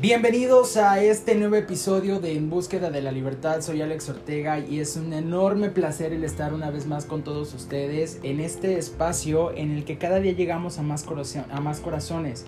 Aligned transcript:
Bienvenidos 0.00 0.78
a 0.78 1.02
este 1.02 1.34
nuevo 1.34 1.56
episodio 1.56 2.20
de 2.20 2.34
En 2.34 2.48
búsqueda 2.48 2.90
de 2.90 3.02
la 3.02 3.12
libertad. 3.12 3.60
Soy 3.60 3.82
Alex 3.82 4.08
Ortega 4.08 4.58
y 4.58 4.80
es 4.80 4.96
un 4.96 5.12
enorme 5.12 5.68
placer 5.68 6.14
el 6.14 6.24
estar 6.24 6.54
una 6.54 6.70
vez 6.70 6.86
más 6.86 7.04
con 7.04 7.22
todos 7.22 7.52
ustedes 7.52 8.18
en 8.22 8.40
este 8.40 8.78
espacio 8.78 9.54
en 9.54 9.72
el 9.72 9.84
que 9.84 9.98
cada 9.98 10.18
día 10.18 10.32
llegamos 10.32 10.78
a 10.78 10.82
más, 10.82 11.04
corazones. 11.04 12.46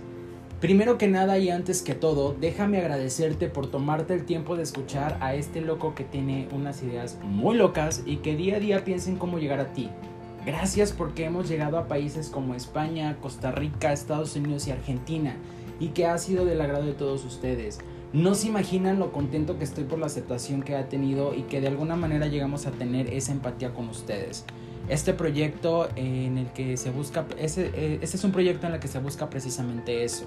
Primero 0.63 0.97
que 0.97 1.09
nada 1.09 1.37
y 1.37 1.51
antes 1.51 1.83
que 1.83 1.95
todo, 1.95 2.35
déjame 2.41 2.79
agradecerte 2.79 3.49
por 3.49 3.71
tomarte 3.71 4.15
el 4.15 4.25
tiempo 4.25 4.57
de 4.57 4.63
escuchar 4.63 5.19
a 5.21 5.35
este 5.35 5.61
loco 5.61 5.95
que 5.95 6.05
tiene 6.05 6.49
unas 6.53 6.83
ideas 6.83 7.19
muy 7.23 7.59
locas 7.59 8.03
y 8.07 8.17
que 8.17 8.35
día 8.35 8.57
a 8.57 8.61
día 8.61 8.83
piensa 8.83 9.11
en 9.11 9.17
cómo 9.17 9.39
llegar 9.39 9.61
a 9.61 9.75
ti. 9.75 9.91
Gracias 10.47 10.93
porque 10.93 11.27
hemos 11.27 11.51
llegado 11.51 11.77
a 11.77 11.87
países 11.87 12.31
como 12.31 12.55
España, 12.55 13.19
Costa 13.21 13.53
Rica, 13.53 13.93
Estados 13.93 14.37
Unidos 14.37 14.67
y 14.69 14.71
Argentina 14.71 15.37
y 15.81 15.89
que 15.89 16.07
ha 16.07 16.17
sido 16.19 16.45
del 16.45 16.61
agrado 16.61 16.87
de 16.87 16.93
todos 16.93 17.25
ustedes. 17.25 17.79
No 18.13 18.35
se 18.35 18.49
imaginan 18.49 18.99
lo 18.99 19.11
contento 19.11 19.59
que 19.59 19.65
estoy 19.65 19.85
por 19.85 19.99
la 19.99 20.07
aceptación 20.07 20.63
que 20.63 20.77
ha 20.77 20.89
tenido 20.89 21.35
y 21.35 21.43
que 21.43 21.61
de 21.61 21.69
alguna 21.69 21.97
manera 21.97 22.27
llegamos 22.27 22.67
a 22.67 22.71
tener 22.71 23.13
esa 23.13 23.33
empatía 23.33 23.73
con 23.73 23.89
ustedes. 23.89 24.45
Este 24.89 25.15
proyecto 25.15 25.89
en 25.97 26.37
el 26.39 26.53
que 26.53 26.77
se 26.77 26.91
busca, 26.91 27.25
este 27.39 28.01
es 28.03 28.25
un 28.25 28.33
proyecto 28.33 28.67
en 28.67 28.75
el 28.75 28.81
que 28.81 28.89
se 28.89 28.99
busca 28.99 29.31
precisamente 29.31 30.05
eso. 30.05 30.27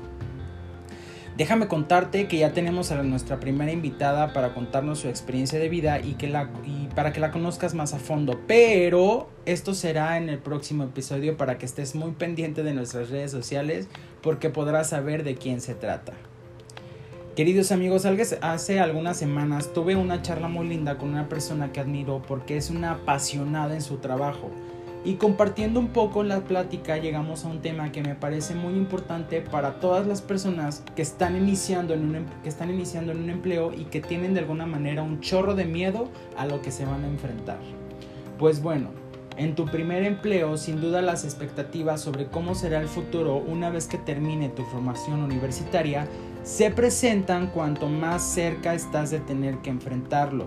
Déjame 1.38 1.68
contarte 1.68 2.30
que 2.30 2.38
ya 2.38 2.54
tenemos 2.54 2.92
a 2.92 3.04
nuestra 3.04 3.42
primera 3.42 3.70
invitada 3.70 4.32
para 4.32 4.54
contarnos 4.54 5.00
su 5.00 5.10
experiencia 5.10 5.60
de 5.60 5.68
vida 5.68 6.00
y, 6.00 6.14
que 6.14 6.30
la, 6.30 6.50
y 6.66 6.88
para 6.96 7.12
que 7.12 7.20
la 7.20 7.32
conozcas 7.32 7.74
más 7.74 7.94
a 7.94 8.00
fondo. 8.00 8.40
Pero 8.48 9.28
esto 9.46 9.74
será 9.74 10.16
en 10.16 10.30
el 10.30 10.40
próximo 10.40 10.86
episodio 10.86 11.36
para 11.36 11.58
que 11.58 11.66
estés 11.66 11.94
muy 11.94 12.12
pendiente 12.12 12.64
de 12.64 12.74
nuestras 12.74 13.10
redes 13.10 13.32
sociales 13.32 13.90
porque 14.26 14.50
podrás 14.50 14.90
saber 14.90 15.24
de 15.24 15.36
quién 15.36 15.62
se 15.62 15.76
trata. 15.76 16.14
Queridos 17.36 17.72
amigos, 17.72 18.08
hace 18.42 18.80
algunas 18.80 19.18
semanas 19.18 19.72
tuve 19.72 19.96
una 19.96 20.24
charla 20.24 20.48
muy 20.48 20.68
linda 20.68 20.98
con 20.98 21.10
una 21.10 21.30
persona 21.30 21.72
que 21.72 21.80
admiro 21.80 22.24
porque 22.28 22.58
es 22.58 22.72
una 22.72 22.94
apasionada 22.94 23.76
en 23.76 23.84
su 23.84 23.98
trabajo 23.98 24.50
y 25.06 25.16
compartiendo 25.16 25.80
un 25.80 25.90
poco 25.90 26.24
la 26.24 26.40
plática 26.42 26.98
llegamos 26.98 27.46
a 27.46 27.50
un 27.50 27.62
tema 27.62 27.92
que 27.92 28.02
me 28.02 28.16
parece 28.16 28.56
muy 28.56 28.74
importante 28.74 29.42
para 29.42 29.80
todas 29.80 30.08
las 30.08 30.24
personas 30.24 30.82
que 30.96 31.04
están 31.04 31.36
iniciando 31.36 31.94
en 31.94 32.06
un, 32.06 32.16
em, 32.16 32.26
que 32.42 32.50
están 32.50 32.72
iniciando 32.72 33.12
en 33.12 33.20
un 33.20 33.30
empleo 33.30 33.74
y 33.74 33.86
que 33.86 34.02
tienen 34.02 34.34
de 34.34 34.40
alguna 34.40 34.66
manera 34.66 35.04
un 35.04 35.20
chorro 35.20 35.54
de 35.54 35.66
miedo 35.66 36.10
a 36.36 36.48
lo 36.48 36.64
que 36.64 36.72
se 36.72 36.86
van 36.86 37.04
a 37.04 37.08
enfrentar. 37.08 37.60
Pues 38.40 38.64
bueno, 38.64 38.90
en 39.38 39.56
tu 39.56 39.66
primer 39.66 40.04
empleo, 40.04 40.58
sin 40.58 40.82
duda 40.82 41.02
las 41.02 41.26
expectativas 41.26 42.02
sobre 42.02 42.28
cómo 42.28 42.56
será 42.56 42.80
el 42.80 42.88
futuro 42.88 43.38
una 43.38 43.70
vez 43.70 43.88
que 43.88 43.98
termine 43.98 44.50
tu 44.50 44.64
formación 44.64 45.22
universitaria 45.24 46.08
se 46.46 46.70
presentan 46.70 47.48
cuanto 47.48 47.90
más 47.90 48.22
cerca 48.22 48.76
estás 48.76 49.10
de 49.10 49.20
tener 49.20 49.58
que 49.58 49.72
enfrentarlo. 49.72 50.46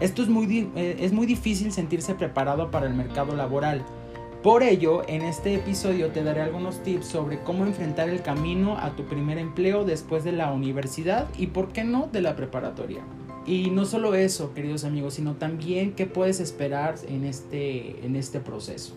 Esto 0.00 0.22
es 0.22 0.28
muy, 0.28 0.70
eh, 0.74 0.96
es 1.00 1.12
muy 1.12 1.26
difícil 1.26 1.70
sentirse 1.70 2.14
preparado 2.14 2.70
para 2.70 2.86
el 2.86 2.94
mercado 2.94 3.36
laboral. 3.36 3.84
Por 4.42 4.62
ello, 4.62 5.02
en 5.06 5.22
este 5.22 5.54
episodio 5.54 6.08
te 6.08 6.24
daré 6.24 6.40
algunos 6.40 6.82
tips 6.82 7.06
sobre 7.06 7.40
cómo 7.42 7.64
enfrentar 7.64 8.08
el 8.08 8.22
camino 8.22 8.78
a 8.78 8.96
tu 8.96 9.04
primer 9.04 9.38
empleo 9.38 9.84
después 9.84 10.24
de 10.24 10.32
la 10.32 10.50
universidad 10.50 11.28
y, 11.38 11.48
por 11.48 11.68
qué 11.68 11.84
no, 11.84 12.08
de 12.10 12.22
la 12.22 12.36
preparatoria. 12.36 13.02
Y 13.46 13.70
no 13.70 13.84
solo 13.84 14.14
eso, 14.14 14.54
queridos 14.54 14.84
amigos, 14.84 15.14
sino 15.14 15.34
también 15.34 15.92
qué 15.92 16.06
puedes 16.06 16.40
esperar 16.40 16.96
en 17.08 17.24
este, 17.24 18.04
en 18.04 18.16
este 18.16 18.40
proceso. 18.40 18.94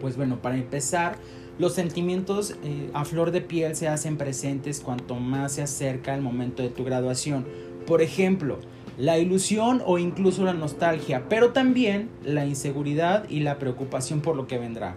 Pues 0.00 0.16
bueno, 0.16 0.42
para 0.42 0.56
empezar, 0.56 1.18
los 1.58 1.72
sentimientos 1.72 2.56
eh, 2.64 2.90
a 2.94 3.04
flor 3.04 3.30
de 3.30 3.40
piel 3.40 3.76
se 3.76 3.86
hacen 3.86 4.16
presentes 4.16 4.80
cuanto 4.80 5.14
más 5.14 5.52
se 5.52 5.62
acerca 5.62 6.14
el 6.14 6.20
momento 6.20 6.62
de 6.64 6.68
tu 6.68 6.84
graduación. 6.84 7.46
Por 7.86 8.02
ejemplo, 8.02 8.58
la 8.98 9.18
ilusión 9.18 9.82
o 9.86 9.98
incluso 9.98 10.44
la 10.44 10.52
nostalgia, 10.52 11.28
pero 11.28 11.52
también 11.52 12.10
la 12.24 12.46
inseguridad 12.46 13.28
y 13.28 13.40
la 13.40 13.58
preocupación 13.58 14.20
por 14.20 14.34
lo 14.34 14.46
que 14.46 14.58
vendrá. 14.58 14.96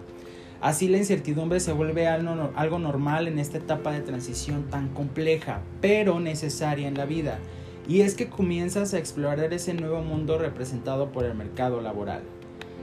Así 0.60 0.88
la 0.88 0.98
incertidumbre 0.98 1.60
se 1.60 1.72
vuelve 1.72 2.08
algo, 2.08 2.78
normal 2.80 3.28
en 3.28 3.38
esta 3.38 3.58
etapa 3.58 3.92
de 3.92 4.00
transición 4.00 4.64
tan 4.64 4.88
compleja, 4.88 5.60
pero 5.80 6.18
necesaria 6.18 6.88
en 6.88 6.94
la 6.94 7.06
vida, 7.06 7.38
y 7.86 8.00
es 8.00 8.14
que 8.14 8.28
comienzas 8.28 8.94
a 8.94 8.98
explorar 8.98 9.52
ese 9.52 9.74
nuevo 9.74 10.02
mundo 10.02 10.38
representado 10.38 11.12
por 11.12 11.24
el 11.24 11.34
mercado 11.34 11.80
laboral. 11.80 12.22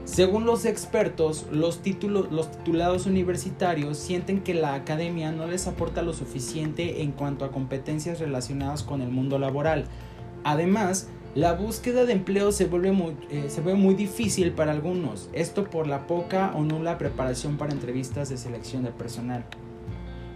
Según 0.06 0.45
los 0.45 0.66
expertos, 0.66 1.47
los, 1.51 1.81
títulos, 1.81 2.31
los 2.31 2.51
titulados 2.51 3.07
universitarios 3.07 3.97
sienten 3.97 4.41
que 4.41 4.53
la 4.53 4.75
academia 4.75 5.31
no 5.31 5.47
les 5.47 5.66
aporta 5.66 6.03
lo 6.03 6.13
suficiente 6.13 7.01
en 7.01 7.11
cuanto 7.11 7.44
a 7.44 7.51
competencias 7.51 8.19
relacionadas 8.19 8.84
con 8.84 9.01
el 9.01 9.09
mundo 9.09 9.39
laboral, 9.39 9.85
Además, 10.45 11.07
la 11.34 11.53
búsqueda 11.53 12.05
de 12.05 12.13
empleo 12.13 12.51
se 12.51 12.66
vuelve 12.66 12.91
muy, 12.91 13.17
eh, 13.31 13.45
se 13.50 13.61
vuelve 13.61 13.79
muy 13.79 13.95
difícil 13.95 14.51
para 14.51 14.72
algunos, 14.72 15.28
esto 15.34 15.63
por 15.63 15.88
la 15.88 16.05
poca 16.05 16.53
o 16.55 16.61
nula 16.61 17.00
preparación 17.00 17.57
para 17.57 17.73
entrevistas 17.73 18.29
de 18.29 18.38
selección 18.38 18.84
de 18.84 18.91
personal. 18.91 19.44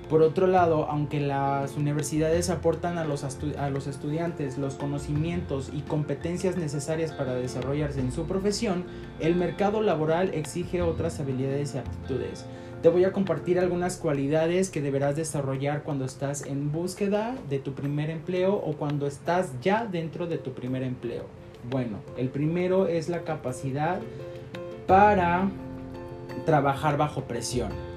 Por 0.09 0.24
otro 0.24 0.47
lado, 0.47 0.88
aunque 0.90 1.20
las 1.20 1.78
universidades 1.78 2.50
aportan 2.50 2.97
a 2.97 3.06
los, 3.06 3.24
estudiantes 3.24 4.58
los 4.58 4.74
conocimientos 4.74 5.70
y 5.72 5.81
competencias 5.81 6.58
necesarias 6.58 7.12
para 7.12 7.36
desarrollarse 7.36 8.00
en 8.00 8.12
su 8.12 8.25
profesión, 8.25 8.86
el 9.19 9.36
mercado 9.36 9.84
laboral 9.84 10.31
exige 10.34 10.81
otras 10.81 11.19
habilidades 11.19 11.75
y 11.75 11.78
aptitudes. 11.78 12.48
Te 12.81 12.90
voy 12.90 13.03
a 13.03 13.12
compartir 13.12 13.59
algunas 13.59 13.98
cualidades 13.98 14.72
que 14.72 14.81
deberás 14.81 15.16
desarrollar 15.16 15.84
cuando 15.84 16.06
estás 16.06 16.44
en 16.44 16.72
búsqueda 16.72 17.36
de 17.48 17.59
tu 17.59 17.74
primer 17.74 18.09
empleo 18.09 18.56
o 18.56 18.74
cuando 18.74 19.06
estás 19.06 19.52
ya 19.62 19.86
dentro 19.86 20.25
de 20.25 20.40
tu 20.40 20.53
primer 20.53 20.81
empleo. 20.81 21.25
Bueno, 21.69 22.00
el 22.18 22.30
primero 22.30 22.88
es 22.88 23.09
la 23.09 23.22
capacidad 23.22 24.00
para 24.88 25.52
trabajar 26.46 26.98
bajo 26.98 27.25
presión. 27.25 27.88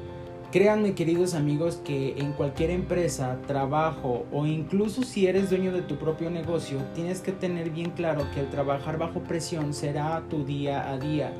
Créanme 0.52 0.94
queridos 0.94 1.34
amigos 1.34 1.80
que 1.82 2.14
en 2.18 2.32
cualquier 2.32 2.70
empresa, 2.70 3.38
trabajo 3.46 4.26
o 4.30 4.46
incluso 4.46 5.02
si 5.02 5.26
eres 5.26 5.50
dueño 5.50 5.72
de 5.72 5.82
tu 5.82 5.96
propio 5.96 6.30
negocio, 6.30 6.78
tienes 6.94 7.20
que 7.20 7.32
tener 7.32 7.70
bien 7.70 7.90
claro 7.90 8.26
que 8.34 8.40
el 8.40 8.50
trabajar 8.50 8.98
bajo 8.98 9.20
presión 9.20 9.74
será 9.74 10.22
tu 10.28 10.44
día 10.44 10.90
a 10.90 10.98
día 10.98 11.32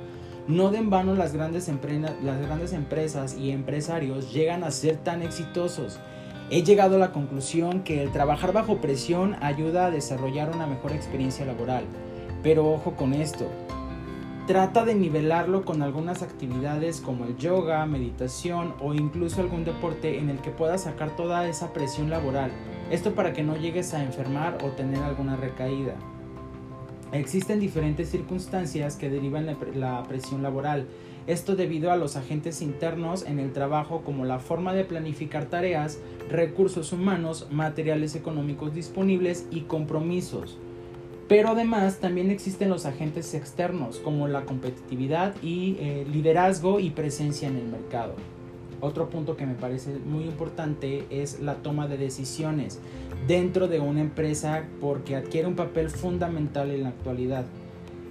no 0.48 0.70
de 0.70 0.78
en 0.78 0.90
vano 0.90 1.14
las 1.14 1.32
grandes, 1.32 1.70
las 2.22 2.40
grandes 2.40 2.72
empresas 2.72 3.36
y 3.38 3.52
empresarios 3.52 4.32
llegan 4.32 4.64
a 4.64 4.72
ser 4.72 4.96
tan 4.96 5.22
exitosos. 5.22 6.00
He 6.50 6.64
llegado 6.64 6.96
a 6.96 6.98
la 6.98 7.12
conclusión 7.12 7.82
que 7.84 8.02
el 8.02 8.10
trabajar 8.10 8.52
bajo 8.52 8.78
presión 8.78 9.36
ayuda 9.40 9.86
a 9.86 9.90
desarrollar 9.90 10.50
una 10.50 10.66
mejor 10.66 10.92
experiencia 10.92 11.46
laboral. 11.46 11.84
Pero 12.42 12.68
ojo 12.72 12.96
con 12.96 13.14
esto, 13.14 13.46
trata 14.46 14.84
de 14.84 14.96
nivelarlo 14.96 15.64
con 15.64 15.82
algunas 15.82 16.22
actividades 16.22 17.00
como 17.00 17.26
el 17.26 17.36
yoga, 17.36 17.86
meditación 17.86 18.74
o 18.80 18.92
incluso 18.92 19.40
algún 19.40 19.64
deporte 19.64 20.18
en 20.18 20.30
el 20.30 20.38
que 20.38 20.50
puedas 20.50 20.82
sacar 20.82 21.14
toda 21.14 21.46
esa 21.48 21.72
presión 21.72 22.10
laboral. 22.10 22.50
Esto 22.90 23.14
para 23.14 23.32
que 23.32 23.44
no 23.44 23.56
llegues 23.56 23.94
a 23.94 24.02
enfermar 24.02 24.58
o 24.64 24.70
tener 24.70 25.00
alguna 25.02 25.36
recaída. 25.36 25.94
Existen 27.12 27.60
diferentes 27.60 28.08
circunstancias 28.08 28.96
que 28.96 29.10
derivan 29.10 29.46
la 29.74 30.02
presión 30.04 30.42
laboral. 30.42 30.88
Esto 31.28 31.54
debido 31.54 31.92
a 31.92 31.96
los 31.96 32.16
agentes 32.16 32.62
internos 32.62 33.24
en 33.24 33.38
el 33.38 33.52
trabajo 33.52 34.02
como 34.02 34.24
la 34.24 34.40
forma 34.40 34.74
de 34.74 34.84
planificar 34.84 35.44
tareas, 35.44 36.00
recursos 36.28 36.92
humanos, 36.92 37.46
materiales 37.52 38.16
económicos 38.16 38.74
disponibles 38.74 39.46
y 39.52 39.60
compromisos. 39.62 40.58
Pero 41.32 41.48
además 41.48 41.96
también 41.96 42.30
existen 42.30 42.68
los 42.68 42.84
agentes 42.84 43.32
externos 43.32 43.96
como 44.00 44.28
la 44.28 44.42
competitividad 44.42 45.34
y 45.42 45.78
eh, 45.80 46.06
liderazgo 46.12 46.78
y 46.78 46.90
presencia 46.90 47.48
en 47.48 47.56
el 47.56 47.68
mercado. 47.68 48.12
Otro 48.82 49.08
punto 49.08 49.34
que 49.34 49.46
me 49.46 49.54
parece 49.54 49.94
muy 50.04 50.24
importante 50.24 51.06
es 51.08 51.40
la 51.40 51.54
toma 51.54 51.88
de 51.88 51.96
decisiones 51.96 52.80
dentro 53.26 53.66
de 53.66 53.80
una 53.80 54.02
empresa 54.02 54.64
porque 54.78 55.16
adquiere 55.16 55.48
un 55.48 55.56
papel 55.56 55.88
fundamental 55.88 56.70
en 56.70 56.82
la 56.82 56.90
actualidad. 56.90 57.46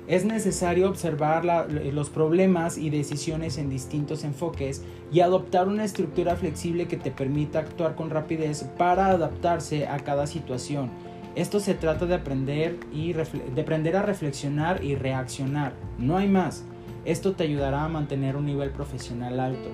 Es 0.07 0.25
necesario 0.25 0.89
observar 0.89 1.45
los 1.69 2.09
problemas 2.09 2.79
y 2.79 2.89
decisiones 2.89 3.59
en 3.59 3.69
distintos 3.69 4.23
enfoques 4.23 4.81
y 5.13 5.19
adoptar 5.19 5.67
una 5.67 5.83
estructura 5.83 6.35
flexible 6.37 6.87
que 6.87 6.97
te 6.97 7.11
permita 7.11 7.59
actuar 7.59 7.93
con 7.93 8.09
rapidez 8.09 8.63
para 8.79 9.11
adaptarse 9.11 9.85
a 9.85 9.99
cada 9.99 10.25
situación. 10.25 11.10
Esto 11.35 11.59
se 11.59 11.73
trata 11.73 12.05
de 12.05 12.15
aprender, 12.15 12.77
y 12.91 13.13
de 13.13 13.61
aprender 13.61 13.95
a 13.95 14.01
reflexionar 14.01 14.83
y 14.83 14.95
reaccionar. 14.95 15.73
No 15.97 16.17
hay 16.17 16.27
más. 16.27 16.65
Esto 17.05 17.33
te 17.33 17.43
ayudará 17.43 17.85
a 17.85 17.89
mantener 17.89 18.35
un 18.35 18.45
nivel 18.45 18.71
profesional 18.71 19.39
alto 19.39 19.69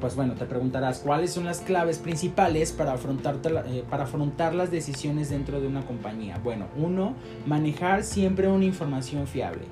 pues 0.00 0.14
bueno, 0.14 0.34
te 0.34 0.44
preguntarás 0.44 0.98
cuáles 0.98 1.32
son 1.32 1.44
las 1.44 1.60
claves 1.60 1.98
principales 1.98 2.72
para, 2.72 2.92
afrontar, 2.92 3.38
eh, 3.66 3.82
para 3.88 4.04
afrontar 4.04 4.54
las 4.54 4.70
decisiones 4.70 5.30
dentro 5.30 5.60
de 5.60 5.66
una 5.66 5.84
compañía. 5.84 6.38
Bueno, 6.42 6.66
uno, 6.76 7.14
manejar 7.46 8.02
siempre 8.02 8.48
una 8.48 8.64
información 8.64 9.26
fiable. 9.26 9.64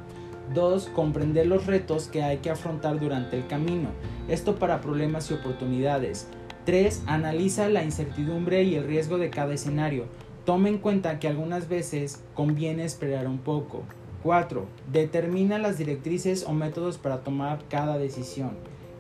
Dos, 0.53 0.87
comprender 0.95 1.47
los 1.47 1.67
retos 1.67 2.09
que 2.09 2.23
hay 2.23 2.39
que 2.39 2.51
afrontar 2.51 2.99
durante 3.01 3.37
el 3.37 3.47
camino. 3.47 3.89
Esto 4.29 4.57
para 4.57 4.81
problemas 4.81 5.31
y 5.31 5.35
oportunidades. 5.35 6.29
3. 6.65 7.03
Analiza 7.07 7.69
la 7.69 7.83
incertidumbre 7.83 8.63
y 8.63 8.75
el 8.75 8.85
riesgo 8.85 9.19
de 9.19 9.31
cada 9.31 9.55
escenario. 9.55 10.07
Toma 10.45 10.69
en 10.69 10.77
cuenta 10.77 11.19
que 11.19 11.27
algunas 11.27 11.69
veces 11.71 12.23
conviene 12.35 12.85
esperar 12.85 13.27
un 13.27 13.39
poco. 13.39 13.83
4. 14.23 14.67
Determina 14.93 15.59
las 15.59 15.79
directrices 15.79 16.45
o 16.47 16.53
métodos 16.53 16.99
para 16.99 17.21
tomar 17.21 17.61
cada 17.71 17.97
decisión. 17.97 18.51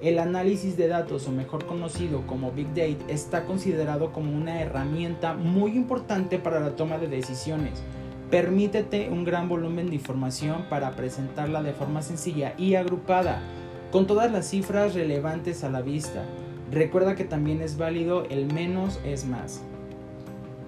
El 0.00 0.18
análisis 0.18 0.78
de 0.78 0.88
datos, 0.88 1.28
o 1.28 1.32
mejor 1.32 1.66
conocido 1.66 2.26
como 2.26 2.50
Big 2.52 2.68
Data, 2.68 3.04
está 3.08 3.44
considerado 3.44 4.10
como 4.10 4.34
una 4.34 4.62
herramienta 4.62 5.34
muy 5.34 5.72
importante 5.72 6.38
para 6.38 6.60
la 6.60 6.76
toma 6.76 6.96
de 6.96 7.08
decisiones. 7.08 7.82
Permítete 8.30 9.10
un 9.10 9.24
gran 9.24 9.46
volumen 9.46 9.90
de 9.90 9.96
información 9.96 10.64
para 10.70 10.96
presentarla 10.96 11.62
de 11.62 11.74
forma 11.74 12.00
sencilla 12.00 12.54
y 12.56 12.74
agrupada, 12.74 13.42
con 13.92 14.06
todas 14.06 14.32
las 14.32 14.48
cifras 14.48 14.94
relevantes 14.94 15.62
a 15.62 15.68
la 15.68 15.82
vista. 15.82 16.24
Recuerda 16.70 17.14
que 17.14 17.24
también 17.24 17.60
es 17.60 17.76
válido 17.76 18.24
el 18.30 18.46
menos 18.52 18.98
es 19.04 19.26
más. 19.26 19.62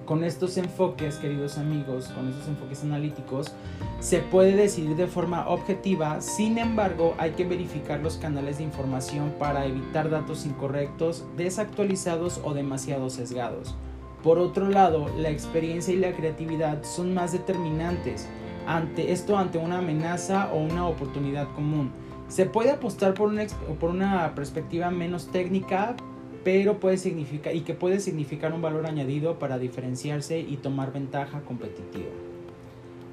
Con 0.07 0.23
estos 0.23 0.57
enfoques, 0.57 1.17
queridos 1.17 1.59
amigos, 1.59 2.07
con 2.15 2.29
estos 2.29 2.47
enfoques 2.47 2.85
analíticos, 2.85 3.53
se 3.99 4.21
puede 4.21 4.55
decidir 4.55 4.95
de 4.95 5.09
forma 5.09 5.49
objetiva, 5.49 6.21
sin 6.21 6.59
embargo 6.59 7.17
hay 7.19 7.33
que 7.33 7.45
verificar 7.45 7.99
los 7.99 8.17
canales 8.17 8.59
de 8.59 8.65
información 8.65 9.35
para 9.37 9.67
evitar 9.67 10.09
datos 10.09 10.47
incorrectos, 10.47 11.25
desactualizados 11.37 12.41
o 12.45 12.55
demasiado 12.55 13.11
sesgados. 13.11 13.75
Por 14.23 14.39
otro 14.39 14.69
lado, 14.69 15.09
la 15.19 15.31
experiencia 15.31 15.93
y 15.93 15.99
la 15.99 16.13
creatividad 16.13 16.85
son 16.85 17.13
más 17.13 17.33
determinantes, 17.33 18.29
ante 18.69 19.11
esto 19.11 19.37
ante 19.37 19.59
una 19.59 19.79
amenaza 19.79 20.53
o 20.53 20.59
una 20.59 20.87
oportunidad 20.87 21.53
común. 21.55 21.91
Se 22.29 22.47
puede 22.47 22.71
apostar 22.71 23.15
por 23.15 23.29
una, 23.29 23.45
por 23.81 23.91
una 23.91 24.37
perspectiva 24.37 24.89
menos 24.93 25.33
técnica, 25.33 25.97
pero 26.47 26.79
puede 26.79 26.97
significar 26.97 27.57
y 27.57 27.63
que 27.63 27.75
puede 27.75 27.99
significar 27.99 28.53
un 28.53 28.63
valor 28.63 28.87
añadido 28.87 29.37
para 29.41 29.59
diferenciarse 29.59 30.39
y 30.39 30.59
tomar 30.59 30.93
ventaja 30.93 31.41
competitiva. 31.41 32.07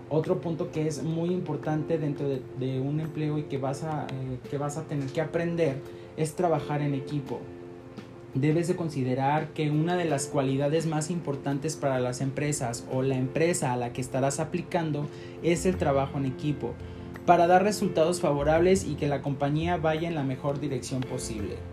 Otro 0.08 0.40
punto 0.40 0.72
que 0.72 0.86
es 0.86 1.02
muy 1.02 1.32
importante 1.32 1.98
dentro 1.98 2.28
de, 2.30 2.80
un 2.80 3.00
empleo 3.00 3.40
y 3.40 3.46
que 3.46 3.58
vas, 3.58 3.84
a, 3.86 4.06
eh, 4.06 4.38
que 4.52 4.60
vas 4.60 4.78
a 4.78 4.84
tener 4.84 5.08
que 5.08 5.20
aprender 5.20 5.78
es 6.16 6.36
trabajar 6.36 6.84
en 6.84 6.94
equipo. 6.94 7.40
Debes 8.36 8.68
de 8.68 8.76
considerar 8.76 9.48
que 9.54 9.72
una 9.72 9.98
de 9.98 10.06
las 10.06 10.28
cualidades 10.28 10.86
más 10.86 11.10
importantes 11.10 11.76
para 11.76 12.00
las 12.00 12.22
empresas 12.22 12.86
o 12.94 13.02
la 13.02 13.16
empresa 13.16 13.74
a 13.74 13.78
la 13.78 13.94
que 13.94 14.02
estarás 14.02 14.40
aplicando 14.40 15.08
es 15.42 15.66
el 15.66 15.78
trabajo 15.78 16.20
en 16.20 16.28
equipo 16.28 16.76
para 17.26 17.48
dar 17.48 17.64
resultados 17.64 18.22
favorables 18.22 18.86
y 18.86 18.94
que 18.94 19.08
la 19.08 19.24
compañía 19.24 19.78
vaya 19.78 20.08
en 20.08 20.14
la 20.14 20.24
mejor 20.24 20.60
dirección 20.60 21.02
posible. 21.02 21.73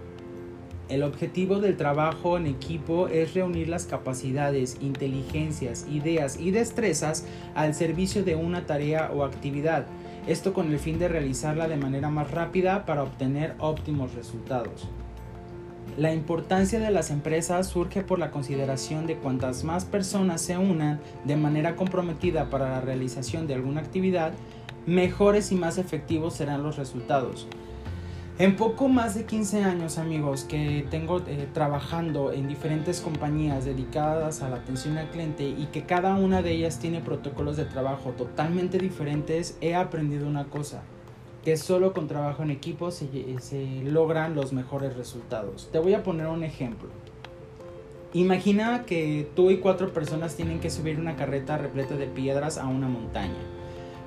El 0.90 1.04
objetivo 1.04 1.60
del 1.60 1.76
trabajo 1.76 2.36
en 2.36 2.48
equipo 2.48 3.06
es 3.06 3.32
reunir 3.34 3.68
las 3.68 3.86
capacidades, 3.86 4.76
inteligencias, 4.80 5.86
ideas 5.88 6.36
y 6.40 6.50
destrezas 6.50 7.24
al 7.54 7.74
servicio 7.74 8.24
de 8.24 8.34
una 8.34 8.66
tarea 8.66 9.12
o 9.14 9.22
actividad, 9.22 9.86
esto 10.26 10.52
con 10.52 10.72
el 10.72 10.80
fin 10.80 10.98
de 10.98 11.06
realizarla 11.06 11.68
de 11.68 11.76
manera 11.76 12.10
más 12.10 12.32
rápida 12.32 12.86
para 12.86 13.04
obtener 13.04 13.54
óptimos 13.60 14.14
resultados. 14.14 14.88
La 15.96 16.12
importancia 16.12 16.80
de 16.80 16.90
las 16.90 17.12
empresas 17.12 17.68
surge 17.68 18.02
por 18.02 18.18
la 18.18 18.32
consideración 18.32 19.06
de 19.06 19.14
cuantas 19.14 19.62
más 19.62 19.84
personas 19.84 20.40
se 20.40 20.58
unan 20.58 20.98
de 21.24 21.36
manera 21.36 21.76
comprometida 21.76 22.50
para 22.50 22.68
la 22.68 22.80
realización 22.80 23.46
de 23.46 23.54
alguna 23.54 23.80
actividad, 23.80 24.32
mejores 24.86 25.52
y 25.52 25.54
más 25.54 25.78
efectivos 25.78 26.34
serán 26.34 26.64
los 26.64 26.76
resultados. 26.78 27.46
En 28.40 28.56
poco 28.56 28.88
más 28.88 29.14
de 29.14 29.26
15 29.26 29.64
años, 29.64 29.98
amigos, 29.98 30.44
que 30.44 30.86
tengo 30.90 31.18
eh, 31.26 31.46
trabajando 31.52 32.32
en 32.32 32.48
diferentes 32.48 33.02
compañías 33.02 33.66
dedicadas 33.66 34.40
a 34.40 34.48
la 34.48 34.56
atención 34.56 34.96
al 34.96 35.10
cliente 35.10 35.44
y 35.46 35.66
que 35.66 35.82
cada 35.82 36.14
una 36.14 36.40
de 36.40 36.52
ellas 36.52 36.78
tiene 36.78 37.02
protocolos 37.02 37.58
de 37.58 37.66
trabajo 37.66 38.12
totalmente 38.12 38.78
diferentes, 38.78 39.58
he 39.60 39.74
aprendido 39.74 40.26
una 40.26 40.44
cosa, 40.44 40.80
que 41.44 41.58
solo 41.58 41.92
con 41.92 42.08
trabajo 42.08 42.42
en 42.42 42.50
equipo 42.50 42.90
se, 42.90 43.08
se 43.40 43.82
logran 43.84 44.34
los 44.34 44.54
mejores 44.54 44.96
resultados. 44.96 45.68
Te 45.70 45.78
voy 45.78 45.92
a 45.92 46.02
poner 46.02 46.26
un 46.28 46.42
ejemplo. 46.42 46.88
Imagina 48.14 48.86
que 48.86 49.28
tú 49.36 49.50
y 49.50 49.58
cuatro 49.58 49.92
personas 49.92 50.34
tienen 50.34 50.60
que 50.60 50.70
subir 50.70 50.98
una 50.98 51.14
carreta 51.14 51.58
repleta 51.58 51.94
de 51.94 52.06
piedras 52.06 52.56
a 52.56 52.68
una 52.68 52.88
montaña. 52.88 53.36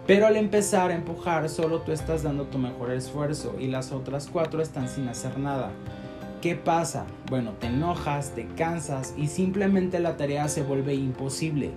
Pero 0.05 0.27
al 0.27 0.35
empezar 0.35 0.91
a 0.91 0.95
empujar, 0.95 1.47
solo 1.47 1.79
tú 1.79 1.93
estás 1.93 2.23
dando 2.23 2.45
tu 2.45 2.57
mejor 2.57 2.91
esfuerzo 2.91 3.55
y 3.57 3.67
las 3.67 3.93
otras 3.93 4.27
cuatro 4.31 4.61
están 4.61 4.89
sin 4.89 5.07
hacer 5.07 5.37
nada. 5.39 5.71
¿Qué 6.41 6.57
pasa? 6.57 7.05
Bueno, 7.29 7.53
te 7.53 7.67
enojas, 7.67 8.31
te 8.35 8.45
cansas 8.47 9.13
y 9.15 9.27
simplemente 9.27 10.01
la 10.01 10.17
tarea 10.17 10.49
se 10.49 10.61
vuelve 10.61 10.93
imposible. 10.93 11.71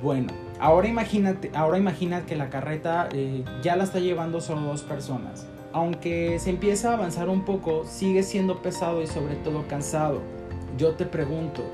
Bueno, 0.00 0.32
ahora 0.60 0.86
imagínate, 0.86 1.50
ahora 1.52 1.78
imagina 1.78 2.24
que 2.24 2.36
la 2.36 2.48
carreta 2.48 3.08
eh, 3.12 3.44
ya 3.60 3.74
la 3.74 3.84
está 3.84 3.98
llevando 3.98 4.40
solo 4.40 4.60
dos 4.60 4.82
personas. 4.82 5.48
Aunque 5.72 6.38
se 6.38 6.50
empieza 6.50 6.90
a 6.90 6.94
avanzar 6.94 7.28
un 7.28 7.44
poco, 7.44 7.84
sigue 7.86 8.22
siendo 8.22 8.62
pesado 8.62 9.02
y 9.02 9.08
sobre 9.08 9.34
todo 9.34 9.66
cansado. 9.66 10.20
Yo 10.78 10.92
te 10.92 11.04
pregunto, 11.04 11.64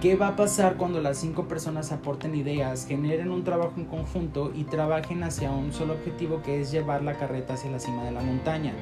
¿Qué 0.00 0.14
va 0.14 0.28
a 0.28 0.36
pasar 0.36 0.76
cuando 0.76 1.00
las 1.00 1.16
cinco 1.16 1.48
personas 1.48 1.90
aporten 1.90 2.34
ideas, 2.34 2.86
generen 2.86 3.30
un 3.30 3.44
trabajo 3.44 3.72
en 3.78 3.86
conjunto 3.86 4.52
y 4.54 4.64
trabajen 4.64 5.22
hacia 5.22 5.50
un 5.50 5.72
solo 5.72 5.94
objetivo 5.94 6.42
que 6.42 6.60
es 6.60 6.70
llevar 6.70 7.02
la 7.02 7.14
carreta 7.14 7.54
hacia 7.54 7.70
la 7.70 7.80
cima 7.80 8.04
de 8.04 8.10
la 8.10 8.20
montaña? 8.20 8.74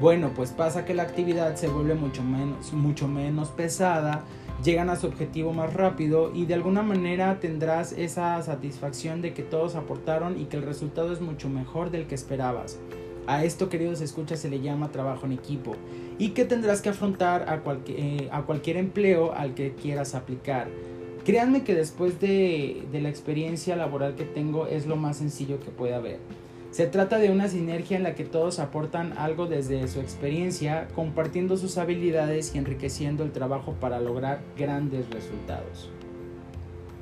Bueno, 0.00 0.30
pues 0.36 0.52
pasa 0.52 0.84
que 0.84 0.94
la 0.94 1.02
actividad 1.02 1.56
se 1.56 1.66
vuelve 1.66 1.96
mucho 1.96 2.22
menos, 2.22 2.72
mucho 2.72 3.08
menos 3.08 3.48
pesada, 3.48 4.22
llegan 4.62 4.88
a 4.88 4.94
su 4.94 5.08
objetivo 5.08 5.52
más 5.52 5.74
rápido 5.74 6.32
y 6.32 6.46
de 6.46 6.54
alguna 6.54 6.82
manera 6.82 7.40
tendrás 7.40 7.90
esa 7.90 8.40
satisfacción 8.40 9.20
de 9.20 9.34
que 9.34 9.42
todos 9.42 9.74
aportaron 9.74 10.40
y 10.40 10.44
que 10.44 10.58
el 10.58 10.62
resultado 10.62 11.12
es 11.12 11.20
mucho 11.20 11.48
mejor 11.48 11.90
del 11.90 12.06
que 12.06 12.14
esperabas. 12.14 12.78
A 13.26 13.44
esto, 13.44 13.68
queridos 13.68 14.00
escuchas, 14.00 14.40
se 14.40 14.50
le 14.50 14.60
llama 14.60 14.90
trabajo 14.90 15.26
en 15.26 15.32
equipo 15.32 15.76
y 16.18 16.30
que 16.30 16.44
tendrás 16.44 16.82
que 16.82 16.88
afrontar 16.88 17.48
a, 17.48 17.62
eh, 17.86 18.28
a 18.32 18.42
cualquier 18.42 18.76
empleo 18.76 19.32
al 19.32 19.54
que 19.54 19.74
quieras 19.74 20.14
aplicar. 20.14 20.68
Créanme 21.24 21.62
que 21.62 21.74
después 21.74 22.20
de, 22.20 22.82
de 22.90 23.00
la 23.00 23.08
experiencia 23.08 23.76
laboral 23.76 24.16
que 24.16 24.24
tengo 24.24 24.66
es 24.66 24.86
lo 24.86 24.96
más 24.96 25.18
sencillo 25.18 25.60
que 25.60 25.70
puede 25.70 25.94
haber. 25.94 26.18
Se 26.72 26.86
trata 26.86 27.18
de 27.18 27.30
una 27.30 27.48
sinergia 27.48 27.96
en 27.96 28.02
la 28.02 28.14
que 28.14 28.24
todos 28.24 28.58
aportan 28.58 29.12
algo 29.18 29.46
desde 29.46 29.86
su 29.88 30.00
experiencia, 30.00 30.88
compartiendo 30.94 31.56
sus 31.56 31.78
habilidades 31.78 32.54
y 32.54 32.58
enriqueciendo 32.58 33.24
el 33.24 33.30
trabajo 33.30 33.74
para 33.78 34.00
lograr 34.00 34.40
grandes 34.56 35.08
resultados. 35.10 35.90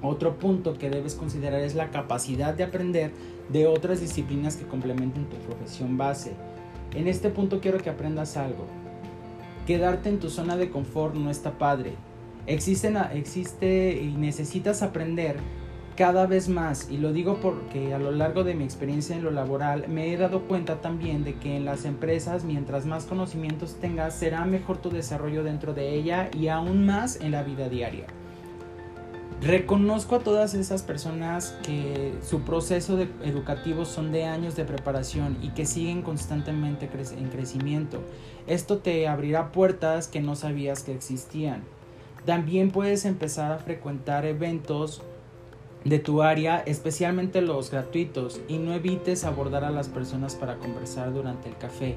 Otro 0.03 0.39
punto 0.39 0.79
que 0.79 0.91
debes 0.91 1.15
considerar 1.15 1.61
es 1.61 1.75
la 1.75 1.91
capacidad 1.91 2.55
de 2.55 2.65
aprender 2.65 3.13
de 3.51 3.67
otras 3.67 4.01
disciplinas 4.01 4.57
que 4.57 4.67
complementen 4.67 5.27
tu 5.27 5.37
profesión 5.37 5.99
base. 5.99 6.33
En 6.95 7.07
este 7.07 7.29
punto 7.29 7.61
quiero 7.61 7.79
que 7.79 7.91
aprendas 7.91 8.37
algo. 8.37 8.67
Quedarte 9.67 10.09
en 10.09 10.19
tu 10.19 10.31
zona 10.31 10.57
de 10.57 10.71
confort 10.71 11.15
no 11.15 11.31
está 11.31 11.59
padre. 11.59 11.95
Existen, 12.47 12.97
existe 13.13 14.01
y 14.03 14.17
necesitas 14.17 14.83
aprender 14.83 15.37
cada 15.97 16.27
vez 16.27 16.49
más 16.49 16.89
y 16.91 16.97
lo 16.97 17.13
digo 17.13 17.41
porque 17.43 17.93
a 17.93 17.99
lo 17.99 18.11
largo 18.11 18.43
de 18.43 18.55
mi 18.55 18.65
experiencia 18.65 19.15
en 19.15 19.23
lo 19.23 19.31
laboral 19.31 19.87
me 19.89 20.11
he 20.11 20.17
dado 20.17 20.45
cuenta 20.49 20.81
también 20.81 21.25
de 21.25 21.35
que 21.35 21.57
en 21.57 21.67
las 21.67 21.85
empresas 21.85 22.43
mientras 22.43 22.87
más 22.87 23.05
conocimientos 23.05 23.77
tengas 23.81 24.15
será 24.15 24.47
mejor 24.47 24.79
tu 24.79 24.89
desarrollo 24.89 25.45
dentro 25.45 25.75
de 25.75 25.95
ella 25.95 26.31
y 26.35 26.49
aún 26.49 26.87
más 26.87 27.21
en 27.21 27.33
la 27.33 27.43
vida 27.43 27.69
diaria. 27.69 28.07
Reconozco 29.41 30.17
a 30.17 30.19
todas 30.19 30.53
esas 30.53 30.83
personas 30.83 31.57
que 31.63 32.13
su 32.23 32.43
proceso 32.43 32.99
educativo 33.23 33.87
son 33.87 34.13
de 34.13 34.25
años 34.25 34.55
de 34.55 34.67
preparación 34.67 35.39
y 35.41 35.49
que 35.51 35.65
siguen 35.65 36.03
constantemente 36.03 36.91
en 37.17 37.29
crecimiento. 37.29 38.03
Esto 38.47 38.79
te 38.79 39.09
abrirá 39.09 39.51
puertas 39.51 40.09
que 40.09 40.21
no 40.21 40.37
sabías 40.37 40.83
que 40.83 40.95
existían. 40.95 41.63
También 42.27 42.71
puedes 42.71 43.07
empezar 43.07 43.51
a 43.51 43.59
frecuentar 43.59 44.27
eventos 44.27 45.01
de 45.85 45.99
tu 45.99 46.21
área, 46.21 46.59
especialmente 46.59 47.41
los 47.41 47.71
gratuitos, 47.71 48.43
y 48.47 48.59
no 48.59 48.75
evites 48.75 49.25
abordar 49.25 49.65
a 49.65 49.71
las 49.71 49.89
personas 49.89 50.35
para 50.35 50.57
conversar 50.57 51.15
durante 51.15 51.49
el 51.49 51.57
café 51.57 51.97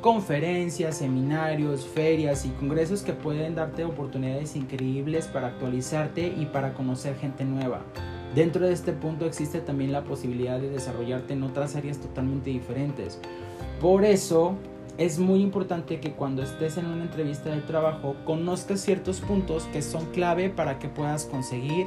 conferencias, 0.00 0.98
seminarios, 0.98 1.86
ferias 1.86 2.44
y 2.44 2.50
congresos 2.50 3.02
que 3.02 3.12
pueden 3.12 3.54
darte 3.54 3.84
oportunidades 3.84 4.56
increíbles 4.56 5.26
para 5.26 5.48
actualizarte 5.48 6.26
y 6.26 6.46
para 6.46 6.74
conocer 6.74 7.16
gente 7.16 7.44
nueva. 7.44 7.82
Dentro 8.34 8.66
de 8.66 8.72
este 8.72 8.92
punto 8.92 9.24
existe 9.26 9.60
también 9.60 9.92
la 9.92 10.04
posibilidad 10.04 10.60
de 10.60 10.70
desarrollarte 10.70 11.32
en 11.32 11.42
otras 11.42 11.74
áreas 11.76 11.98
totalmente 11.98 12.50
diferentes. 12.50 13.18
Por 13.80 14.04
eso 14.04 14.56
es 14.98 15.18
muy 15.18 15.40
importante 15.40 16.00
que 16.00 16.12
cuando 16.12 16.42
estés 16.42 16.76
en 16.76 16.86
una 16.86 17.02
entrevista 17.02 17.50
de 17.50 17.60
trabajo 17.62 18.16
conozcas 18.24 18.80
ciertos 18.80 19.20
puntos 19.20 19.64
que 19.72 19.82
son 19.82 20.06
clave 20.06 20.50
para 20.50 20.78
que 20.78 20.88
puedas 20.88 21.24
conseguir 21.24 21.86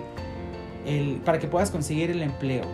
el, 0.85 1.17
para 1.25 1.39
que 1.39 1.47
puedas 1.47 1.71
conseguir 1.71 2.11
el 2.11 2.21
empleo. 2.21 2.65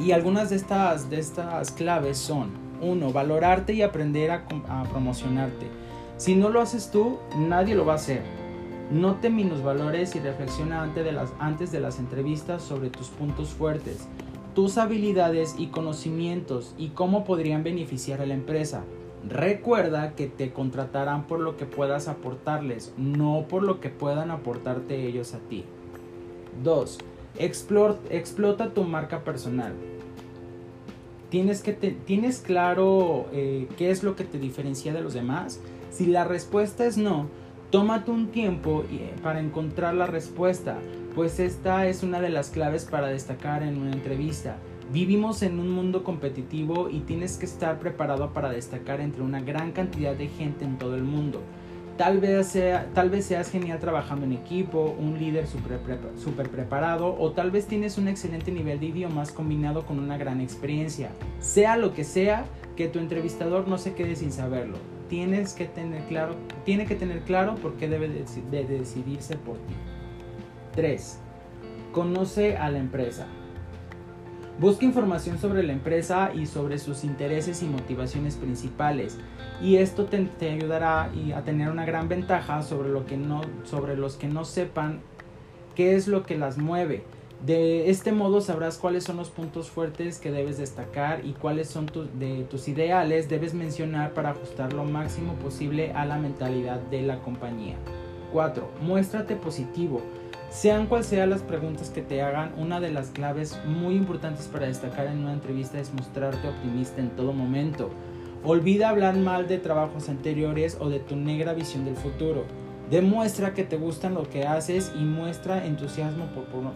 Y 0.00 0.12
algunas 0.12 0.50
de 0.50 0.56
estas, 0.56 1.10
de 1.10 1.18
estas 1.18 1.70
claves 1.70 2.18
son 2.18 2.61
uno, 2.82 3.12
valorarte 3.12 3.72
y 3.72 3.82
aprender 3.82 4.30
a, 4.30 4.44
promocionarte. 4.90 5.66
Si 6.18 6.34
no 6.34 6.50
lo 6.50 6.60
haces 6.60 6.90
tú, 6.90 7.18
nadie 7.36 7.74
lo 7.74 7.86
va 7.86 7.94
a 7.94 7.96
hacer. 7.96 8.22
No 8.90 9.14
te 9.14 9.30
minusvalores 9.30 10.14
y 10.16 10.20
reflexiona 10.20 10.82
antes 10.82 11.04
de, 11.04 11.12
las, 11.12 11.32
antes 11.38 11.72
de 11.72 11.80
las 11.80 11.98
entrevistas 11.98 12.62
sobre 12.62 12.90
tus 12.90 13.08
puntos 13.08 13.50
fuertes, 13.50 14.06
tus 14.54 14.76
habilidades 14.76 15.54
y 15.58 15.68
conocimientos 15.68 16.74
y 16.76 16.88
cómo 16.88 17.24
podrían 17.24 17.62
beneficiar 17.62 18.20
a 18.20 18.26
la 18.26 18.34
empresa. 18.34 18.84
Recuerda 19.26 20.14
que 20.14 20.26
te 20.26 20.52
contratarán 20.52 21.26
por 21.26 21.40
lo 21.40 21.56
que 21.56 21.64
puedas 21.64 22.08
aportarles, 22.08 22.92
no 22.98 23.46
por 23.48 23.62
lo 23.62 23.80
que 23.80 23.88
puedan 23.88 24.30
aportarte 24.30 25.06
ellos 25.06 25.32
a 25.34 25.38
ti. 25.38 25.64
2. 26.62 26.98
Explota 27.38 28.74
tu 28.74 28.84
marca 28.84 29.24
personal. 29.24 29.72
Tienes, 31.32 31.62
que 31.62 31.72
tienes 31.72 32.40
claro 32.40 33.26
eh, 33.32 33.66
qué 33.78 33.90
es 33.90 34.02
lo 34.02 34.16
que 34.16 34.24
te 34.24 34.38
diferencia 34.38 34.92
de 34.92 35.00
los 35.00 35.14
demás. 35.14 35.60
Si 35.90 36.04
la 36.04 36.24
respuesta 36.24 36.84
es 36.84 36.98
no, 36.98 37.26
tómate 37.70 38.10
un 38.10 38.26
tiempo 38.26 38.84
eh, 38.92 39.14
para 39.22 39.40
encontrar 39.40 39.94
la 39.94 40.04
respuesta, 40.04 40.76
pues 41.14 41.40
esta 41.40 41.86
es 41.86 42.02
una 42.02 42.20
de 42.20 42.28
las 42.28 42.50
claves 42.50 42.84
para 42.84 43.06
destacar 43.06 43.62
en 43.62 43.78
una 43.78 43.92
entrevista. 43.92 44.58
Vivimos 44.92 45.40
en 45.40 45.58
un 45.58 45.70
mundo 45.70 46.04
competitivo 46.04 46.90
y 46.90 47.00
tienes 47.00 47.38
que 47.38 47.46
estar 47.46 47.78
preparado 47.78 48.34
para 48.34 48.50
destacar 48.50 49.00
entre 49.00 49.22
una 49.22 49.40
gran 49.40 49.72
cantidad 49.72 50.14
de 50.14 50.28
gente 50.28 50.66
en 50.66 50.76
todo 50.76 50.96
el 50.96 51.02
mundo. 51.02 51.40
Tal 51.96 52.20
vez, 52.20 52.48
sea, 52.48 52.88
tal 52.94 53.10
vez 53.10 53.26
seas 53.26 53.50
genial 53.50 53.78
trabajando 53.78 54.24
en 54.24 54.32
equipo, 54.32 54.96
un 54.98 55.18
líder 55.18 55.46
súper 55.46 56.48
preparado 56.50 57.14
o 57.18 57.32
tal 57.32 57.50
vez 57.50 57.66
tienes 57.66 57.98
un 57.98 58.08
excelente 58.08 58.50
nivel 58.50 58.80
de 58.80 58.86
idiomas 58.86 59.30
combinado 59.30 59.84
con 59.84 59.98
una 59.98 60.16
gran 60.16 60.40
experiencia. 60.40 61.10
Sea 61.38 61.76
lo 61.76 61.92
que 61.92 62.04
sea, 62.04 62.46
que 62.76 62.88
tu 62.88 62.98
entrevistador 62.98 63.68
no 63.68 63.76
se 63.76 63.92
quede 63.92 64.16
sin 64.16 64.32
saberlo. 64.32 64.78
Tienes 65.08 65.52
que 65.52 65.66
tener 65.66 66.02
claro, 66.04 66.34
tiene 66.64 66.86
que 66.86 66.94
tener 66.94 67.20
claro 67.20 67.56
por 67.56 67.74
qué 67.74 67.88
debe 67.88 68.08
de 68.08 68.64
decidirse 68.64 69.36
por 69.36 69.56
ti. 69.58 69.74
3. 70.74 71.18
Conoce 71.92 72.56
a 72.56 72.70
la 72.70 72.78
empresa. 72.78 73.26
Busca 74.58 74.86
información 74.86 75.38
sobre 75.38 75.62
la 75.62 75.72
empresa 75.72 76.30
y 76.34 76.46
sobre 76.46 76.78
sus 76.78 77.04
intereses 77.04 77.62
y 77.62 77.66
motivaciones 77.66 78.36
principales. 78.36 79.18
Y 79.62 79.76
esto 79.76 80.06
te, 80.06 80.50
ayudará 80.50 81.12
a 81.34 81.42
tener 81.42 81.70
una 81.70 81.86
gran 81.86 82.08
ventaja 82.08 82.62
sobre, 82.62 82.88
lo 82.88 83.06
que 83.06 83.16
no, 83.16 83.42
sobre 83.62 83.96
los 83.96 84.16
que 84.16 84.26
no 84.26 84.44
sepan 84.44 85.00
qué 85.76 85.94
es 85.94 86.08
lo 86.08 86.24
que 86.24 86.36
las 86.36 86.58
mueve. 86.58 87.04
De 87.46 87.90
este 87.90 88.12
modo 88.12 88.40
sabrás 88.40 88.76
cuáles 88.76 89.04
son 89.04 89.16
los 89.16 89.30
puntos 89.30 89.70
fuertes 89.70 90.18
que 90.18 90.30
debes 90.30 90.58
destacar 90.58 91.24
y 91.24 91.32
cuáles 91.32 91.68
son 91.68 91.86
de 92.14 92.44
tus 92.50 92.68
ideales 92.68 93.28
debes 93.28 93.52
mencionar 93.52 94.14
para 94.14 94.30
ajustar 94.30 94.72
lo 94.72 94.84
máximo 94.84 95.34
posible 95.34 95.92
a 95.92 96.04
la 96.06 96.18
mentalidad 96.18 96.80
de 96.80 97.02
la 97.02 97.18
compañía. 97.20 97.76
4. 98.32 98.68
Muéstrate 98.82 99.36
positivo. 99.36 100.02
Sean 100.50 100.86
cual 100.86 101.02
sean 101.02 101.30
las 101.30 101.42
preguntas 101.42 101.90
que 101.90 102.02
te 102.02 102.20
hagan, 102.20 102.52
una 102.58 102.78
de 102.78 102.90
las 102.90 103.10
claves 103.10 103.58
muy 103.64 103.94
importantes 103.94 104.46
para 104.48 104.66
destacar 104.66 105.06
en 105.06 105.18
una 105.18 105.32
entrevista 105.32 105.80
es 105.80 105.94
mostrarte 105.94 106.46
optimista 106.46 107.00
en 107.00 107.10
todo 107.10 107.32
momento. 107.32 107.90
Olvida 108.44 108.88
hablar 108.88 109.16
mal 109.16 109.46
de 109.46 109.58
trabajos 109.58 110.08
anteriores 110.08 110.76
o 110.80 110.88
de 110.88 110.98
tu 110.98 111.14
negra 111.14 111.52
visión 111.52 111.84
del 111.84 111.96
futuro. 111.96 112.44
Demuestra 112.90 113.54
que 113.54 113.62
te 113.62 113.76
gusta 113.76 114.10
lo 114.10 114.28
que 114.28 114.46
haces 114.46 114.92
y 114.98 115.04
muestra 115.04 115.64
entusiasmo 115.64 116.26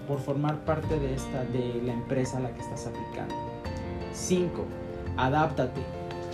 por, 0.06 0.18
formar 0.20 0.64
parte 0.64 0.98
de, 0.98 1.14
esta, 1.14 1.44
de 1.44 1.82
la 1.84 1.92
empresa 1.92 2.38
a 2.38 2.40
la 2.40 2.54
que 2.54 2.60
estás 2.60 2.86
aplicando. 2.86 3.34
5. 4.12 4.64
Adáptate. 5.16 5.80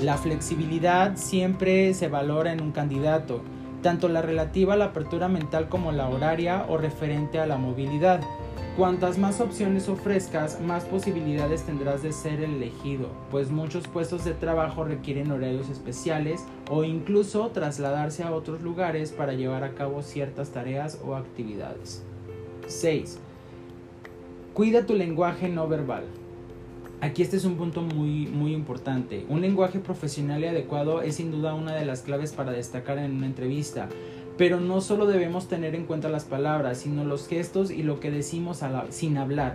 La 0.01 0.19
flexibilidad 0.19 1.17
siempre 1.17 1.95
se 1.95 2.09
valora 2.09 2.53
en 2.53 2.61
un 2.61 2.73
candidato 2.73 3.43
tanto 3.83 4.09
la 4.09 4.23
relativa 4.23 4.75
a 4.75 4.77
la 4.77 4.87
apertura 4.87 5.29
mental 5.29 5.69
como 5.69 5.93
la 5.93 6.09
horaria 6.09 6.65
o 6.69 6.79
referente 6.79 7.41
a 7.41 7.47
la 7.47 7.59
movilidad. 7.59 8.21
Cuantas 8.77 9.19
más 9.19 9.43
opciones 9.43 9.91
ofrezcas, 9.91 10.59
más 10.63 10.87
posibilidades 10.87 11.65
tendrás 11.65 12.03
de 12.03 12.11
ser 12.11 12.41
elegido, 12.41 13.09
pues 13.31 13.51
muchos 13.51 13.87
puestos 13.87 14.25
de 14.25 14.33
trabajo 14.33 14.83
requieren 14.83 15.31
horarios 15.31 15.69
especiales 15.69 16.47
o 16.71 16.83
incluso 16.83 17.51
trasladarse 17.51 18.23
a 18.23 18.33
otros 18.33 18.63
lugares 18.63 19.13
para 19.13 19.35
llevar 19.35 19.63
a 19.63 19.75
cabo 19.75 20.03
ciertas 20.03 20.53
tareas 20.53 20.99
o 21.05 21.17
actividades. 21.17 22.03
6. 22.67 23.19
Cuida 24.55 24.87
tu 24.87 24.95
lenguaje 24.95 25.51
no 25.51 25.69
verbal. 25.69 26.05
Aquí 27.03 27.21
este 27.21 27.37
es 27.37 27.45
un 27.45 27.57
punto 27.57 27.83
muy, 27.83 28.27
muy 28.27 28.55
importante. 28.55 29.27
Un 29.29 29.43
lenguaje 29.43 29.81
profesional 29.81 30.45
y 30.45 30.47
adecuado 30.47 31.03
es 31.03 31.17
sin 31.17 31.31
duda 31.31 31.53
una 31.53 31.75
de 31.75 31.85
las 31.85 32.01
claves 32.01 32.33
para 32.33 32.53
destacar 32.53 32.97
en 32.97 33.17
una 33.17 33.27
entrevista. 33.27 33.91
Pero 34.37 34.61
no 34.61 34.81
solo 34.81 35.07
debemos 35.07 35.49
tener 35.49 35.75
en 35.75 35.85
cuenta 35.85 36.09
las 36.09 36.25
palabras, 36.25 36.79
sino 36.79 37.05
los 37.05 37.29
gestos 37.29 37.71
y 37.71 37.83
lo 37.83 38.01
que 38.01 38.11
decimos 38.11 38.63
sin 38.91 39.19
hablar. 39.19 39.55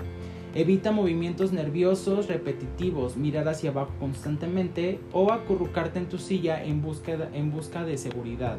Evita 0.55 0.91
movimientos 0.91 1.51
nerviosos 1.51 2.27
repetitivos, 2.27 3.17
mirar 3.17 3.47
hacia 3.47 3.71
abajo 3.71 3.91
constantemente 3.99 4.99
o 5.11 5.31
acurrucarte 5.31 5.99
en 5.99 6.09
tu 6.09 6.17
silla 6.17 6.63
en 6.63 6.83
en 7.33 7.51
busca 7.51 7.83
de 7.83 7.97
seguridad. 7.97 8.57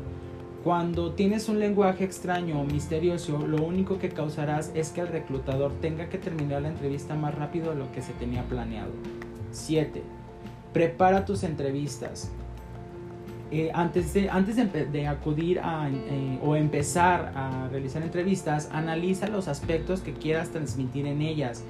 Cuando 0.65 1.13
tienes 1.13 1.49
un 1.49 1.61
lenguaje 1.61 2.05
extraño 2.05 2.61
o 2.61 2.65
misterioso, 2.65 3.47
lo 3.47 3.65
único 3.65 3.99
que 3.99 4.11
causarás 4.11 4.73
es 4.75 4.91
que 4.91 5.01
el 5.01 5.09
reclutador 5.09 5.73
tenga 5.81 6.09
que 6.09 6.19
terminar 6.19 6.63
la 6.63 6.69
entrevista 6.69 7.15
más 7.15 7.35
rápido 7.35 7.71
de 7.71 7.77
lo 7.77 7.91
que 7.93 8.03
se 8.03 8.13
tenía 8.15 8.43
planeado. 8.43 8.91
7. 9.53 10.03
Prepara 10.73 11.25
tus 11.25 11.45
entrevistas. 11.45 12.33
Eh, 13.51 13.71
antes 13.73 14.13
de, 14.13 14.29
antes 14.29 14.57
de, 14.57 15.07
acudir 15.07 15.59
a, 15.61 15.89
eh, 15.91 16.39
o 16.43 16.55
empezar 16.55 17.33
a 17.35 17.69
realizar 17.71 18.03
entrevistas, 18.03 18.69
analiza 18.73 19.27
los 19.29 19.49
aspectos 19.49 20.01
que 20.01 20.13
quieras 20.13 20.51
transmitir 20.51 21.07
en 21.07 21.23
ellas. 21.23 21.65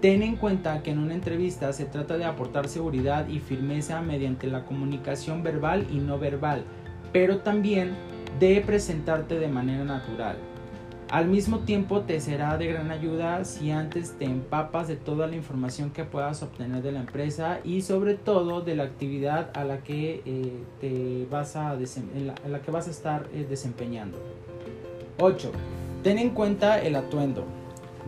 Ten 0.00 0.22
en 0.22 0.36
cuenta 0.36 0.82
que 0.82 0.92
en 0.92 0.98
una 0.98 1.12
entrevista 1.12 1.74
se 1.74 1.84
trata 1.84 2.16
de 2.16 2.24
aportar 2.24 2.68
seguridad 2.68 3.28
y 3.28 3.38
firmeza 3.38 4.00
mediante 4.00 4.46
la 4.46 4.64
comunicación 4.64 5.42
verbal 5.42 5.86
y 5.92 5.98
no 5.98 6.18
verbal, 6.18 6.64
pero 7.12 7.40
también 7.40 7.90
de 8.38 8.62
presentarte 8.62 9.38
de 9.38 9.48
manera 9.48 9.84
natural. 9.84 10.36
Al 11.10 11.26
mismo 11.26 11.58
tiempo 11.58 12.02
te 12.02 12.20
será 12.20 12.56
de 12.56 12.68
gran 12.68 12.92
ayuda 12.92 13.44
si 13.44 13.72
antes 13.72 14.16
te 14.16 14.26
empapas 14.26 14.86
de 14.86 14.94
toda 14.94 15.26
la 15.26 15.34
información 15.34 15.90
que 15.90 16.04
puedas 16.04 16.40
obtener 16.44 16.84
de 16.84 16.92
la 16.92 17.00
empresa 17.00 17.58
y 17.64 17.82
sobre 17.82 18.14
todo 18.14 18.60
de 18.60 18.76
la 18.76 18.84
actividad 18.84 19.50
a 19.54 19.64
la 19.64 19.78
que, 19.78 20.22
eh, 20.24 20.62
te 20.80 21.26
vas 21.28 21.56
a 21.56 21.74
la, 21.74 22.62
que 22.62 22.70
vas 22.70 22.86
a 22.86 22.90
estar 22.92 23.26
eh, 23.34 23.44
desempeñando. 23.50 24.18
8. 25.18 25.50
Ten 26.04 26.16
en 26.18 26.30
cuenta 26.30 26.80
el 26.80 26.94
atuendo. 26.94 27.44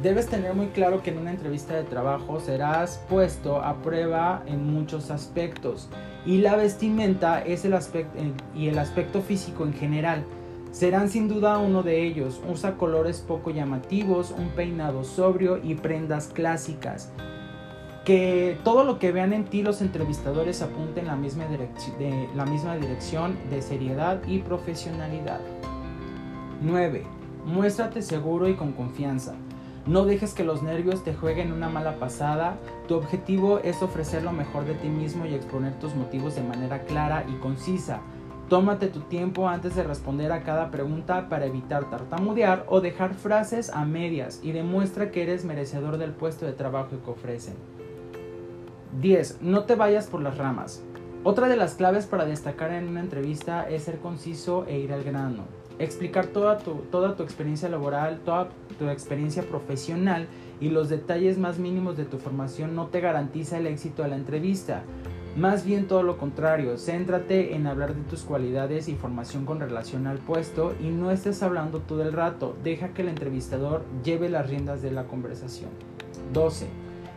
Debes 0.01 0.29
tener 0.29 0.55
muy 0.55 0.69
claro 0.69 1.03
que 1.03 1.11
en 1.11 1.19
una 1.19 1.33
entrevista 1.33 1.75
de 1.75 1.83
trabajo 1.83 2.39
serás 2.39 3.05
puesto 3.09 3.63
a 3.63 3.83
prueba 3.83 4.45
en 4.47 4.73
muchos 4.73 5.11
aspectos 5.11 5.89
y 6.25 6.39
la 6.39 6.55
vestimenta 6.55 7.43
es 7.43 7.65
el 7.65 7.75
aspecto 7.75 8.17
y 8.55 8.69
el 8.69 8.79
aspecto 8.79 9.23
físico 9.23 9.65
en 9.67 9.73
general. 9.73 10.25
Serán 10.73 11.11
sin 11.11 11.29
duda 11.29 11.59
uno 11.59 11.83
de 11.83 12.03
ellos. 12.03 12.41
Usa 12.49 12.79
colores 12.79 13.21
poco 13.21 13.51
llamativos, 13.51 14.31
un 14.31 14.49
peinado 14.49 15.05
sobrio 15.05 15.59
y 15.63 15.75
prendas 15.75 16.29
clásicas. 16.29 17.13
Que 18.07 18.59
todo 18.65 18.83
lo 18.83 18.99
que 18.99 19.13
vean 19.13 19.35
en 19.35 19.45
ti 19.45 19.63
los 19.63 19.83
entrevistadores 19.83 20.63
misma, 21.15 21.47
de 21.47 22.29
la 22.35 22.47
misma 22.47 22.77
dirección 22.77 23.37
de 23.51 23.61
seriedad 23.61 24.23
y 24.27 24.39
profesionalidad. 24.39 25.41
9. 26.63 27.05
Muéstrate 27.45 28.01
seguro 28.01 28.49
y 28.49 28.55
con 28.55 28.73
confianza. 28.73 29.35
No 29.87 30.07
dejes 30.07 30.33
que 30.33 30.43
los 30.43 30.63
nervios 30.63 31.05
te 31.05 31.13
jueguen 31.13 31.53
una 31.53 31.69
mala 31.69 31.99
pasada. 31.99 32.57
Tu 32.89 32.95
objetivo 32.95 33.59
es 33.59 33.83
ofrecer 33.83 34.23
lo 34.23 34.33
mejor 34.33 34.65
de 34.65 34.75
ti 34.75 34.89
mismo 34.89 35.27
y 35.27 35.35
exponer 35.35 35.79
tus 35.81 35.95
motivos 35.95 36.35
de 36.35 36.43
manera 36.43 36.85
clara 36.85 37.27
y 37.29 37.35
concisa. 37.41 38.01
Tómate 38.53 38.89
tu 38.89 39.01
tiempo 39.01 39.49
antes 39.49 39.75
de 39.77 39.83
responder 39.83 40.31
a 40.31 40.43
cada 40.43 40.71
pregunta 40.71 41.31
para 41.31 41.47
evitar 41.47 41.89
tartamudear 41.89 42.67
o 42.69 42.83
dejar 42.83 43.15
frases 43.15 43.71
a 43.71 43.87
medias 43.87 44.41
y 44.43 44.53
demuestra 44.53 45.11
que 45.11 45.23
eres 45.23 45.47
merecedor 45.47 45.97
del 45.97 46.11
puesto 46.11 46.45
de 46.45 46.53
trabajo 46.53 46.91
que 47.03 47.11
ofrecen. 47.11 47.55
10. 49.01 49.41
No 49.41 49.65
te 49.65 49.75
vayas 49.75 50.07
por 50.07 50.21
las 50.21 50.37
ramas. 50.37 50.85
Otra 51.25 51.49
de 51.49 51.57
las 51.57 51.77
claves 51.77 52.05
para 52.05 52.27
destacar 52.27 52.73
en 52.73 52.89
una 52.89 53.01
entrevista 53.01 53.67
es 53.71 53.85
ser 53.85 54.01
conciso 54.01 54.67
e 54.67 54.79
ir 54.79 54.93
al 54.93 55.03
grano 55.03 55.45
explicar 55.79 56.27
toda 56.27 56.59
tu, 56.59 56.75
toda 56.91 57.17
tu 57.17 57.23
experiencia 57.23 57.69
laboral, 57.69 58.21
toda 58.25 58.51
tu 58.79 58.89
experiencia 58.89 59.43
profesional 59.43 60.29
y 60.61 60.69
los 60.69 60.89
detalles 60.89 61.39
más 61.39 61.59
mínimos 61.59 61.97
de 61.97 62.05
tu 62.05 62.19
formación 62.19 62.75
no 62.75 62.87
te 62.87 63.01
garantiza 63.01 63.59
el 63.59 63.67
éxito 63.67 64.03
de 64.03 64.11
la 64.11 64.17
entrevista. 64.17 64.83
Más 65.37 65.65
bien 65.65 65.89
todo 65.89 66.03
lo 66.03 66.19
contrario, 66.19 66.77
céntrate 66.77 67.55
en 67.55 67.67
hablar 67.67 67.95
de 67.95 68.03
tus 68.03 68.21
cualidades 68.21 68.87
y 68.89 68.97
formación 68.97 69.47
con 69.47 69.61
relación 69.61 70.07
al 70.07 70.19
puesto 70.19 70.75
y 70.79 70.89
no 70.91 71.11
estés 71.11 71.43
hablando 71.43 71.79
todo 71.79 72.03
el 72.03 72.13
rato, 72.13 72.55
deja 72.63 72.89
que 72.89 73.01
el 73.01 73.09
entrevistador 73.09 73.83
lleve 74.05 74.29
las 74.29 74.51
riendas 74.51 74.83
de 74.83 74.93
la 74.93 75.05
conversación. 75.05 75.71
12. 76.35 76.67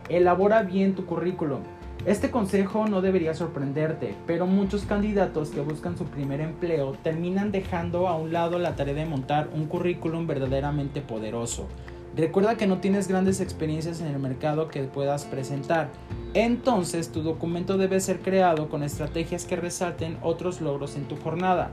Elabora 0.07 0.63
bien 0.63 0.95
tu 0.95 1.05
currículum. 1.05 1.59
Este 2.05 2.31
consejo 2.31 2.87
no 2.87 3.01
debería 3.01 3.33
sorprenderte, 3.33 4.15
pero 4.25 4.47
muchos 4.47 4.83
candidatos 4.83 5.49
que 5.49 5.59
buscan 5.59 5.97
su 5.97 6.05
primer 6.05 6.39
empleo 6.39 6.93
terminan 7.03 7.51
dejando 7.51 8.07
a 8.07 8.15
un 8.15 8.31
lado 8.31 8.59
la 8.59 8.77
tarea 8.77 8.93
de 8.93 9.05
montar 9.05 9.49
un 9.53 9.65
currículum 9.65 10.25
verdaderamente 10.25 11.01
poderoso. 11.01 11.67
Recuerda 12.15 12.55
que 12.55 12.65
no 12.65 12.79
tienes 12.79 13.09
grandes 13.09 13.41
experiencias 13.41 13.99
en 13.99 14.07
el 14.07 14.19
mercado 14.19 14.69
que 14.69 14.83
puedas 14.83 15.25
presentar, 15.25 15.89
entonces 16.33 17.11
tu 17.11 17.23
documento 17.23 17.77
debe 17.77 17.99
ser 17.99 18.19
creado 18.19 18.69
con 18.69 18.83
estrategias 18.83 19.45
que 19.45 19.57
resalten 19.57 20.17
otros 20.21 20.61
logros 20.61 20.95
en 20.95 21.09
tu 21.09 21.17
jornada. 21.17 21.71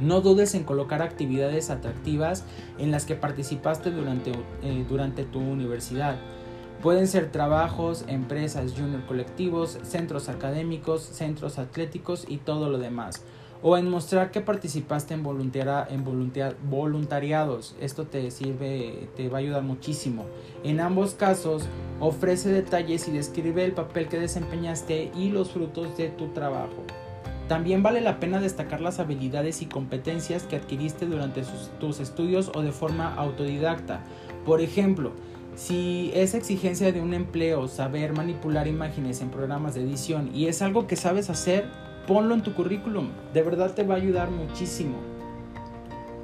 No 0.00 0.20
dudes 0.20 0.54
en 0.54 0.64
colocar 0.64 1.00
actividades 1.00 1.70
atractivas 1.70 2.44
en 2.78 2.90
las 2.90 3.06
que 3.06 3.14
participaste 3.14 3.92
durante, 3.92 4.32
eh, 4.62 4.84
durante 4.88 5.24
tu 5.24 5.38
universidad. 5.38 6.16
Pueden 6.82 7.06
ser 7.06 7.30
trabajos, 7.30 8.04
empresas, 8.08 8.74
junior 8.76 9.06
colectivos, 9.06 9.78
centros 9.84 10.28
académicos, 10.28 11.02
centros 11.02 11.58
atléticos 11.58 12.26
y 12.28 12.38
todo 12.38 12.68
lo 12.68 12.78
demás. 12.78 13.24
O 13.62 13.76
en 13.76 13.88
mostrar 13.88 14.30
que 14.30 14.40
participaste 14.40 15.14
en, 15.14 15.24
en 15.24 16.04
voluntariados. 16.70 17.74
Esto 17.80 18.06
te 18.06 18.30
sirve, 18.30 19.08
te 19.16 19.28
va 19.28 19.38
a 19.38 19.40
ayudar 19.40 19.62
muchísimo. 19.62 20.26
En 20.62 20.80
ambos 20.80 21.14
casos, 21.14 21.64
ofrece 22.00 22.50
detalles 22.50 23.08
y 23.08 23.12
describe 23.12 23.64
el 23.64 23.72
papel 23.72 24.08
que 24.08 24.18
desempeñaste 24.18 25.10
y 25.16 25.30
los 25.30 25.50
frutos 25.52 25.96
de 25.96 26.08
tu 26.08 26.28
trabajo. 26.28 26.84
También 27.48 27.82
vale 27.82 28.00
la 28.00 28.18
pena 28.18 28.40
destacar 28.40 28.80
las 28.80 28.98
habilidades 28.98 29.62
y 29.62 29.66
competencias 29.66 30.42
que 30.42 30.56
adquiriste 30.56 31.06
durante 31.06 31.42
tus 31.78 32.00
estudios 32.00 32.50
o 32.54 32.62
de 32.62 32.72
forma 32.72 33.14
autodidacta. 33.14 34.02
Por 34.44 34.60
ejemplo, 34.60 35.12
si 35.54 36.10
es 36.14 36.34
exigencia 36.34 36.92
de 36.92 37.00
un 37.00 37.14
empleo 37.14 37.68
saber 37.68 38.12
manipular 38.12 38.66
imágenes 38.66 39.20
en 39.20 39.30
programas 39.30 39.74
de 39.74 39.82
edición 39.82 40.30
y 40.34 40.48
es 40.48 40.60
algo 40.60 40.86
que 40.88 40.96
sabes 40.96 41.30
hacer, 41.30 41.70
ponlo 42.06 42.34
en 42.34 42.42
tu 42.42 42.54
currículum. 42.54 43.08
De 43.32 43.42
verdad 43.42 43.74
te 43.74 43.82
va 43.82 43.94
a 43.94 43.98
ayudar 43.98 44.30
muchísimo. 44.30 44.96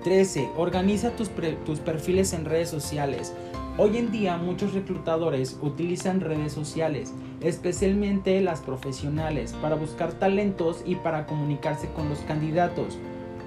13. 0.05 0.51
Organiza 0.57 1.11
tus, 1.11 1.31
tus 1.65 1.79
perfiles 1.81 2.33
en 2.33 2.45
redes 2.45 2.69
sociales. 2.71 3.35
Hoy 3.79 3.97
en 3.97 4.11
día 4.13 4.37
muchos 4.37 4.75
reclutadores 4.75 5.59
utilizan 5.63 6.21
redes 6.21 6.53
sociales, 6.53 7.15
especialmente 7.41 8.41
las 8.43 8.61
profesionales, 8.61 9.55
para 9.63 9.77
buscar 9.77 10.13
talentos 10.13 10.83
y 10.85 10.97
para 10.97 11.27
comunicarse 11.27 11.89
con 11.95 12.09
los 12.11 12.19
candidatos. 12.21 12.99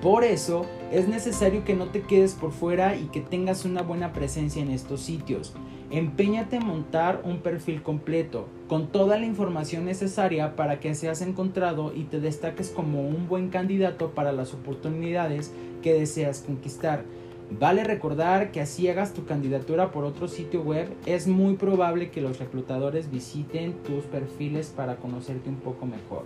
Por 0.01 0.24
eso 0.24 0.65
es 0.95 1.09
necesario 1.09 1.65
que 1.65 1.73
no 1.73 1.87
te 1.87 2.03
quedes 2.03 2.35
por 2.35 2.53
fuera 2.53 2.95
y 2.95 3.07
que 3.07 3.19
tengas 3.19 3.65
una 3.65 3.81
buena 3.81 4.13
presencia 4.13 4.61
en 4.61 4.71
estos 4.71 5.01
sitios. 5.01 5.53
Empeñate 5.91 6.55
en 6.55 6.65
montar 6.65 7.19
un 7.25 7.39
perfil 7.39 7.83
completo, 7.83 8.47
con 8.69 8.87
toda 8.87 9.19
la 9.19 9.25
información 9.25 9.83
necesaria 9.83 10.55
para 10.55 10.79
que 10.79 10.95
seas 10.95 11.21
encontrado 11.21 11.93
y 11.93 12.03
te 12.03 12.21
destaques 12.21 12.69
como 12.69 13.05
un 13.05 13.27
buen 13.27 13.49
candidato 13.49 14.11
para 14.11 14.31
las 14.31 14.53
oportunidades 14.53 15.51
que 15.83 15.93
deseas 15.93 16.39
conquistar. 16.39 17.03
Vale 17.51 17.83
recordar 17.83 18.53
que 18.53 18.61
así 18.61 18.87
hagas 18.87 19.13
tu 19.13 19.25
candidatura 19.25 19.91
por 19.91 20.05
otro 20.05 20.29
sitio 20.29 20.61
web, 20.61 20.87
es 21.05 21.27
muy 21.27 21.55
probable 21.57 22.09
que 22.09 22.21
los 22.21 22.39
reclutadores 22.39 23.11
visiten 23.11 23.73
tus 23.83 24.05
perfiles 24.05 24.73
para 24.73 24.95
conocerte 24.95 25.49
un 25.49 25.57
poco 25.57 25.85
mejor. 25.85 26.23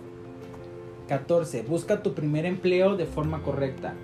14. 1.08 1.62
Busca 1.62 2.04
tu 2.04 2.14
primer 2.14 2.46
empleo 2.46 2.96
de 2.96 3.06
forma 3.06 3.42
correcta. 3.42 3.94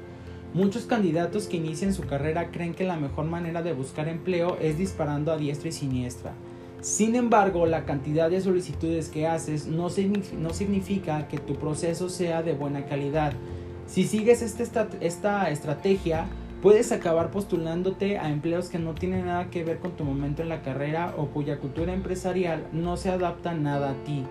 Muchos 0.55 0.85
candidatos 0.85 1.47
que 1.47 1.57
inician 1.59 1.93
su 1.93 2.03
carrera 2.03 2.50
creen 2.50 2.75
que 2.75 2.85
la 2.85 2.97
mejor 2.97 3.26
manera 3.26 3.62
de 3.62 3.73
buscar 3.73 4.09
empleo 4.09 4.57
es 4.61 4.79
disparando 4.79 5.33
a 5.33 5.37
diestra 5.37 5.69
y 5.69 5.73
siniestra. 5.73 6.33
Sin 6.81 7.15
embargo, 7.15 7.67
la 7.67 7.85
cantidad 7.85 8.31
de 8.31 8.41
solicitudes 8.41 9.09
que 9.09 9.26
haces 9.26 9.67
no, 9.67 9.91
significa 9.91 11.29
que 11.29 11.38
tu 11.38 11.57
proceso 11.57 12.09
sea 12.09 12.43
de 12.43 12.53
buena 12.53 12.87
calidad. 12.87 13.33
Si 13.87 14.05
sigues 14.05 14.43
este 14.43 14.62
esta 15.00 15.50
estrategia, 15.50 16.26
Puedes 16.62 16.91
acabar 16.91 17.31
postulándote 17.31 18.19
a 18.19 18.31
empleos 18.31 18.71
que 18.71 18.79
no 18.79 18.95
tienen 18.95 19.26
nada 19.26 19.50
que 19.50 19.62
ver 19.62 19.79
con 19.79 19.92
tu 19.92 20.05
momento 20.05 20.42
en 20.42 20.49
la 20.49 20.62
carrera 20.62 21.14
o 21.16 21.27
cuya 21.27 21.59
cultura 21.59 21.92
empresarial 21.92 22.66
no 22.73 22.97
se 22.97 23.11
adapta 23.11 23.53
nada 23.53 23.90
a 23.90 24.05
ti. 24.05 24.25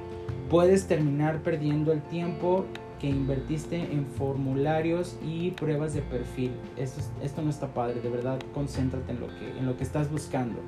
Puedes 0.50 0.88
terminar 0.88 1.44
perdiendo 1.44 1.94
el 1.94 2.02
tiempo 2.02 2.66
invertiste 3.10 3.78
en 3.78 4.06
formularios 4.06 5.18
y 5.26 5.52
pruebas 5.52 5.94
de 5.94 6.02
perfil. 6.02 6.52
Esto, 6.78 7.02
esto 7.22 7.42
no 7.42 7.50
está 7.50 7.74
padre, 7.74 8.02
de 8.02 8.10
verdad, 8.10 8.40
concéntrate 8.54 9.12
en 9.12 9.20
lo, 9.20 9.28
que, 9.28 9.50
en 9.58 9.66
lo 9.66 9.78
que 9.78 9.84
estás 9.84 10.12
buscando. 10.12 10.60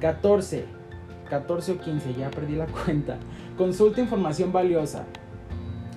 14. 0.00 0.64
14 1.28 1.72
o 1.72 1.78
15, 1.78 2.14
ya 2.14 2.30
perdí 2.30 2.56
la 2.56 2.66
cuenta. 2.84 3.18
Consulta 3.56 4.00
información 4.00 4.52
valiosa. 4.52 5.06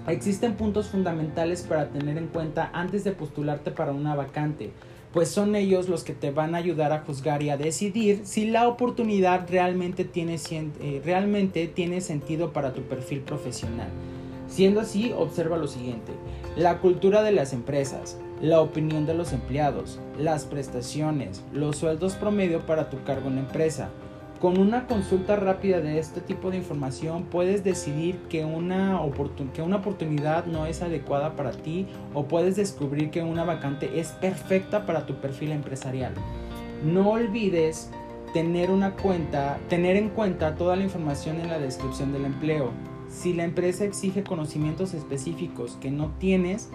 Existen 0.08 0.54
puntos 0.56 0.88
fundamentales 0.88 1.64
para 1.64 1.90
tener 1.90 2.18
en 2.18 2.28
cuenta 2.28 2.70
antes 2.74 3.04
de 3.04 3.12
postularte 3.12 3.72
para 3.72 3.92
una 3.92 4.16
vacante, 4.16 4.72
pues 5.12 5.30
son 5.30 5.56
ellos 5.56 5.90
los 5.90 6.06
que 6.06 6.14
te 6.14 6.32
van 6.32 6.56
a 6.56 6.60
ayudar 6.60 6.94
a 6.94 7.00
juzgar 7.02 7.44
y 7.44 7.50
a 7.50 7.58
decidir 7.58 8.22
si 8.24 8.50
la 8.50 8.70
oportunidad 8.70 9.50
realmente 9.50 10.06
tiene, 10.06 10.38
eh, 10.50 11.02
realmente 11.04 11.68
tiene 11.68 12.00
sentido 12.00 12.54
para 12.54 12.74
tu 12.74 12.84
perfil 12.84 13.20
profesional. 13.20 13.90
Siendo 14.48 14.82
así, 14.82 15.14
observa 15.16 15.58
lo 15.58 15.68
siguiente. 15.68 16.14
La 16.56 16.80
cultura 16.80 17.22
de 17.22 17.32
las 17.32 17.54
empresas, 17.54 18.18
la 18.42 18.62
opinión 18.62 19.06
de 19.06 19.14
los 19.14 19.34
empleados, 19.34 20.00
las 20.18 20.46
prestaciones, 20.46 21.44
los 21.54 21.78
sueldos 21.78 22.16
promedio 22.16 22.66
para 22.66 22.90
tu 22.90 23.04
cargo 23.04 23.28
en 23.28 23.36
la 23.36 23.42
empresa, 23.42 23.90
con 24.40 24.60
una 24.60 24.86
consulta 24.86 25.36
rápida 25.36 25.82
de 25.82 25.98
este 25.98 26.22
tipo 26.22 26.52
de 26.52 26.58
información 26.58 27.24
puedes 27.24 27.64
decidir 27.64 28.18
que 28.30 28.46
una, 28.46 29.00
que 29.54 29.64
una 29.64 29.78
oportunidad 29.78 30.46
no 30.46 30.68
es 30.68 30.84
adecuada 30.84 31.36
para 31.36 31.52
ti 31.52 31.88
o 32.14 32.26
puedes 32.26 32.56
descubrir 32.56 33.10
que 33.10 33.24
una 33.24 33.46
vacante 33.46 34.00
es 34.00 34.10
perfecta 34.10 34.86
para 34.86 35.08
tu 35.08 35.16
perfil 35.16 35.54
empresarial. 35.54 36.14
No 36.86 37.10
olvides 37.10 37.90
tener, 38.32 38.70
una 38.70 38.94
cuenta, 38.94 39.58
tener 39.70 39.96
en 39.96 40.10
cuenta 40.10 40.54
toda 40.54 40.76
la 40.76 40.84
información 40.84 41.40
en 41.42 41.48
la 41.48 41.58
descripción 41.58 42.14
del 42.14 42.26
empleo. 42.26 42.72
Si 43.10 43.34
la 43.34 43.44
empresa 43.44 43.86
exige 43.86 44.24
conocimientos 44.24 44.94
específicos 44.94 45.78
que 45.82 45.92
no 45.92 46.12
tienes, 46.20 46.70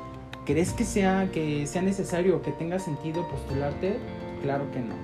¿crees 0.46 0.72
que 0.72 0.84
sea, 0.84 1.30
que 1.30 1.66
sea 1.66 1.82
necesario 1.82 2.36
o 2.36 2.42
que 2.42 2.52
tenga 2.52 2.78
sentido 2.78 3.28
postularte? 3.28 3.96
Claro 4.42 4.70
que 4.72 4.80
no. 4.80 4.94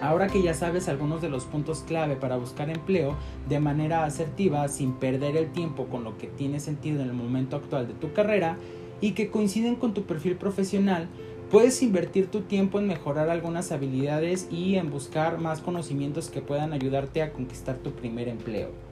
Ahora 0.00 0.28
que 0.28 0.42
ya 0.42 0.54
sabes 0.54 0.88
algunos 0.88 1.20
de 1.20 1.28
los 1.28 1.44
puntos 1.44 1.84
clave 1.86 2.16
para 2.16 2.36
buscar 2.36 2.70
empleo 2.70 3.16
de 3.48 3.60
manera 3.60 4.04
asertiva 4.04 4.66
sin 4.68 4.94
perder 4.94 5.36
el 5.36 5.52
tiempo 5.52 5.86
con 5.86 6.04
lo 6.04 6.16
que 6.16 6.26
tiene 6.26 6.58
sentido 6.58 7.02
en 7.02 7.08
el 7.08 7.12
momento 7.12 7.56
actual 7.56 7.86
de 7.86 7.94
tu 7.94 8.12
carrera 8.14 8.56
y 9.02 9.12
que 9.12 9.30
coinciden 9.30 9.76
con 9.76 9.92
tu 9.92 10.04
perfil 10.04 10.36
profesional, 10.36 11.08
puedes 11.50 11.82
invertir 11.82 12.28
tu 12.28 12.42
tiempo 12.42 12.78
en 12.78 12.86
mejorar 12.86 13.28
algunas 13.28 13.72
habilidades 13.72 14.48
y 14.50 14.76
en 14.76 14.90
buscar 14.90 15.38
más 15.38 15.60
conocimientos 15.60 16.30
que 16.30 16.40
puedan 16.40 16.72
ayudarte 16.72 17.20
a 17.20 17.32
conquistar 17.32 17.76
tu 17.76 17.90
primer 17.90 18.28
empleo. 18.28 18.89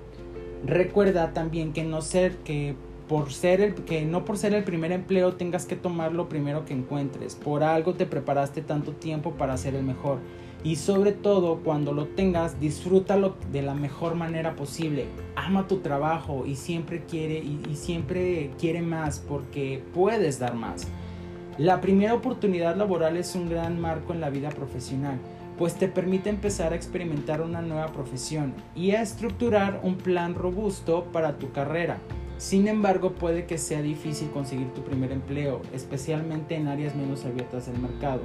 Recuerda 0.65 1.33
también 1.33 1.73
que 1.73 1.85
no 1.85 2.03
ser 2.03 2.37
que 2.39 2.75
por 3.09 3.33
ser 3.33 3.61
el 3.61 3.75
que 3.75 4.05
no 4.05 4.25
por 4.25 4.37
ser 4.37 4.53
el 4.53 4.65
primer 4.65 4.93
empleo 4.93 5.35
tengas 5.35 5.65
que 5.65 5.77
tomar 5.77 6.13
lo 6.13 6.29
primero 6.29 6.65
que 6.65 6.75
encuentres. 6.75 7.35
Por 7.35 7.63
algo 7.63 7.95
te 7.95 8.07
preparaste 8.07 8.61
tanto 8.61 8.93
tiempo 8.93 9.33
para 9.33 9.57
ser 9.57 9.75
el 9.75 9.83
mejor. 9.83 10.19
Y 10.65 10.77
sobre 10.77 11.13
todo 11.13 11.61
cuando 11.61 11.93
lo 11.93 12.07
tengas 12.07 12.61
disfrútalo 12.61 13.37
de 13.53 13.63
la 13.63 13.75
mejor 13.75 14.15
manera 14.15 14.57
posible. 14.57 15.07
Ama 15.37 15.69
tu 15.69 15.79
trabajo 15.79 16.45
y 16.45 16.57
siempre 16.57 17.05
quiere 17.05 17.39
y, 17.39 17.77
siempre 17.77 18.51
quiere 18.59 18.83
más 18.83 19.21
porque 19.21 19.83
puedes 19.95 20.39
dar 20.39 20.55
más. 20.55 20.89
La 21.57 21.81
primera 21.81 22.15
oportunidad 22.15 22.77
laboral 22.77 23.17
es 23.17 23.35
un 23.35 23.49
gran 23.49 23.81
marco 23.81 24.13
en 24.13 24.21
la 24.21 24.31
vida 24.31 24.51
profesional 24.51 25.19
pues 25.59 25.75
te 25.75 25.89
permite 25.89 26.31
empezar 26.31 26.73
a 26.73 26.77
experimentar 26.77 27.41
una 27.43 27.61
nueva 27.61 27.89
profesión 27.89 28.55
y 28.77 28.93
a 28.93 29.03
estructurar 29.03 29.81
un 29.83 29.97
plan 29.97 30.35
robusto 30.37 31.05
para 31.13 31.37
tu 31.37 31.51
carrera. 31.51 31.99
Sin 32.39 32.69
embargo, 32.69 33.15
puede 33.15 33.47
que 33.47 33.59
sea 33.59 33.83
difícil 33.83 34.31
conseguir 34.31 34.73
tu 34.73 34.83
primer 34.83 35.11
empleo, 35.11 35.61
especialmente 35.75 36.55
en 36.55 36.69
áreas 36.69 36.95
menos 36.95 37.25
abiertas 37.25 37.67
del 37.67 37.81
mercado. 37.81 38.21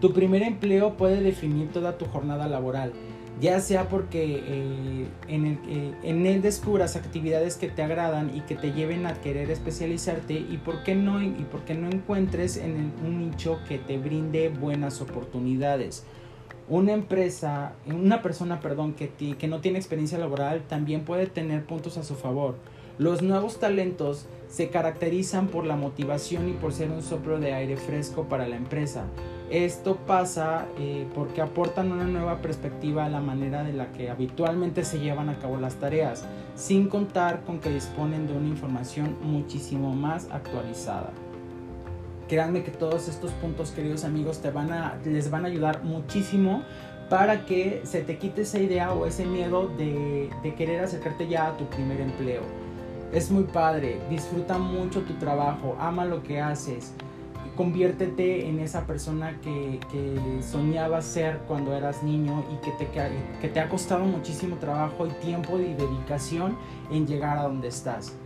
Tu 0.00 0.14
primer 0.14 0.42
empleo 0.42 0.96
puede 0.96 1.20
definir 1.20 1.68
toda 1.68 1.98
tu 1.98 2.06
jornada 2.06 2.48
laboral, 2.48 2.94
ya 3.40 3.60
sea 3.60 3.88
porque 3.88 4.42
eh, 4.46 5.08
en, 5.28 5.46
el, 5.46 5.94
en, 6.02 6.26
él 6.26 6.42
descubras 6.42 6.94
actividades 6.94 7.56
que 7.56 7.68
te 7.68 7.82
agradan 7.82 8.36
y 8.36 8.42
que 8.42 8.54
te 8.54 8.72
lleven 8.72 9.06
a 9.06 9.14
querer 9.14 9.50
especializarte 9.50 10.34
y 10.34 10.60
por 10.62 10.82
qué 10.82 10.94
no, 10.94 11.22
y 11.22 11.46
por 11.50 11.62
qué 11.62 11.74
no 11.74 11.88
encuentres 11.88 12.58
en 12.58 12.92
un 13.04 13.18
nicho 13.18 13.58
que 13.66 13.78
te 13.78 13.96
brinde 13.96 14.50
buenas 14.50 15.00
oportunidades. 15.00 16.04
Una 16.68 16.92
empresa, 16.92 17.72
una 17.86 18.22
persona, 18.22 18.60
perdón, 18.60 18.92
que, 18.92 19.08
que 19.10 19.48
no 19.48 19.60
tiene 19.60 19.78
experiencia 19.78 20.18
laboral 20.18 20.62
también 20.68 21.04
puede 21.04 21.26
tener 21.26 21.64
puntos 21.64 21.96
a 21.96 22.04
su 22.04 22.14
favor. 22.14 22.56
Los 22.98 23.22
nuevos 23.22 23.58
talentos 23.58 24.26
se 24.48 24.68
caracterizan 24.68 25.48
por 25.48 25.64
la 25.64 25.74
motivación 25.74 26.48
y 26.50 26.52
por 26.52 26.74
ser 26.74 26.90
un 26.90 27.02
soplo 27.02 27.40
de 27.40 27.54
aire 27.54 27.78
fresco 27.78 28.24
para 28.24 28.46
la 28.46 28.56
empresa. 28.56 29.06
Esto 29.50 29.96
pasa 29.96 30.66
eh, 30.78 31.08
porque 31.12 31.42
aportan 31.42 31.90
una 31.90 32.04
nueva 32.04 32.40
perspectiva 32.40 33.06
a 33.06 33.08
la 33.08 33.20
manera 33.20 33.64
de 33.64 33.72
la 33.72 33.90
que 33.90 34.08
habitualmente 34.08 34.84
se 34.84 35.00
llevan 35.00 35.28
a 35.28 35.40
cabo 35.40 35.56
las 35.56 35.74
tareas, 35.74 36.24
sin 36.54 36.88
contar 36.88 37.42
con 37.42 37.58
que 37.58 37.68
disponen 37.68 38.28
de 38.28 38.32
una 38.34 38.46
información 38.46 39.16
muchísimo 39.22 39.92
más 39.92 40.28
actualizada. 40.30 41.10
Créanme 42.28 42.62
que 42.62 42.70
todos 42.70 43.08
estos 43.08 43.32
puntos, 43.32 43.72
queridos 43.72 44.04
amigos, 44.04 44.38
te 44.38 44.52
van 44.52 44.70
a, 44.70 44.96
les 45.04 45.32
van 45.32 45.44
a 45.44 45.48
ayudar 45.48 45.82
muchísimo 45.82 46.62
para 47.08 47.44
que 47.44 47.80
se 47.82 48.02
te 48.02 48.18
quite 48.18 48.42
esa 48.42 48.60
idea 48.60 48.92
o 48.92 49.04
ese 49.04 49.26
miedo 49.26 49.66
de, 49.66 50.30
de 50.44 50.54
querer 50.54 50.84
acercarte 50.84 51.26
ya 51.26 51.48
a 51.48 51.56
tu 51.56 51.64
primer 51.64 52.00
empleo. 52.00 52.42
Es 53.12 53.32
muy 53.32 53.42
padre, 53.42 53.98
disfruta 54.08 54.58
mucho 54.58 55.00
tu 55.00 55.14
trabajo, 55.14 55.76
ama 55.80 56.04
lo 56.04 56.22
que 56.22 56.40
haces, 56.40 56.94
conviértete 57.56 58.48
en 58.48 58.58
esa 58.60 58.86
persona 58.86 59.38
que, 59.40 59.80
que 59.90 60.42
soñabas 60.42 61.04
ser 61.04 61.38
cuando 61.48 61.74
eras 61.74 62.02
niño 62.02 62.44
y 62.52 62.64
que 62.64 62.72
te, 62.72 62.88
que 63.40 63.48
te 63.48 63.60
ha 63.60 63.68
costado 63.68 64.04
muchísimo 64.04 64.56
trabajo 64.56 65.06
y 65.06 65.10
tiempo 65.24 65.58
y 65.58 65.74
dedicación 65.74 66.56
en 66.90 67.06
llegar 67.06 67.38
a 67.38 67.42
donde 67.44 67.68
estás. 67.68 68.16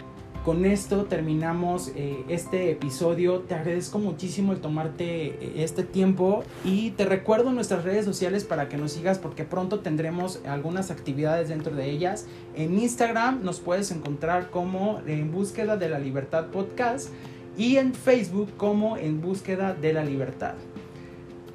Con 0.45 0.67
esto 0.67 1.07
terminamos 1.07 1.91
eh, 1.97 2.23
este 2.29 2.71
episodio. 2.71 3.41
Te 3.41 3.55
agradezco 3.55 3.99
muchísimo 3.99 4.53
el 4.53 4.61
tomarte 4.61 5.29
eh, 5.29 5.53
este 5.65 5.85
tiempo 5.85 6.45
y 6.67 6.91
te 6.91 7.07
recuerdo 7.07 7.51
nuestras 7.51 7.83
redes 7.83 8.05
sociales 8.05 8.45
para 8.45 8.69
que 8.69 8.77
nos 8.77 8.93
sigas 8.93 9.19
porque 9.19 9.45
pronto 9.45 9.81
tendremos 9.81 10.41
algunas 10.47 10.91
actividades 10.91 11.49
dentro 11.49 11.75
de 11.75 11.91
ellas. 11.91 12.27
En 12.55 12.79
Instagram 12.79 13.43
nos 13.43 13.61
puedes 13.61 13.91
encontrar 13.91 14.51
como 14.51 15.01
En 15.07 15.33
Búsqueda 15.33 15.79
de 15.79 15.89
la 15.89 15.99
Libertad 15.99 16.49
Podcast 16.49 17.09
y 17.57 17.77
en 17.77 17.95
Facebook 17.95 18.57
como 18.57 18.97
En 18.97 19.21
Búsqueda 19.21 19.75
de 19.75 19.93
la 19.93 20.05
Libertad. 20.05 20.55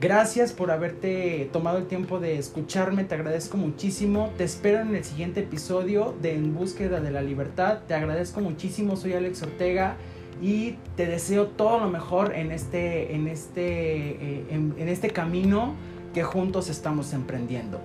Gracias 0.02 0.54
por 0.54 0.72
haberte 0.72 1.50
tomado 1.52 1.78
el 1.78 1.88
tiempo 1.88 2.22
de 2.22 2.38
escucharme, 2.38 3.04
te 3.04 3.16
agradezco 3.16 3.58
muchísimo. 3.58 4.32
Te 4.38 4.46
espero 4.46 4.80
en 4.80 4.96
el 4.96 5.04
siguiente 5.04 5.42
episodio 5.42 6.16
de 6.22 6.36
En 6.36 6.56
búsqueda 6.56 7.02
de 7.02 7.12
la 7.12 7.22
libertad. 7.22 7.80
Te 7.86 7.96
agradezco 7.96 8.40
muchísimo, 8.40 8.96
soy 8.96 9.14
Alex 9.14 9.44
Ortega 9.44 9.98
y 10.42 10.78
te 10.96 11.06
deseo 11.06 11.48
todo 11.48 11.80
lo 11.80 11.90
mejor 11.90 12.34
en 12.34 12.54
este, 12.54 13.14
en 13.14 13.28
este, 13.28 14.12
eh, 14.12 14.46
en 14.50 14.88
este 14.88 15.10
camino 15.10 15.76
que 16.14 16.24
juntos 16.24 16.70
estamos 16.70 17.12
emprendiendo. 17.12 17.82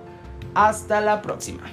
Hasta 0.53 1.01
la 1.01 1.21
próxima. 1.21 1.63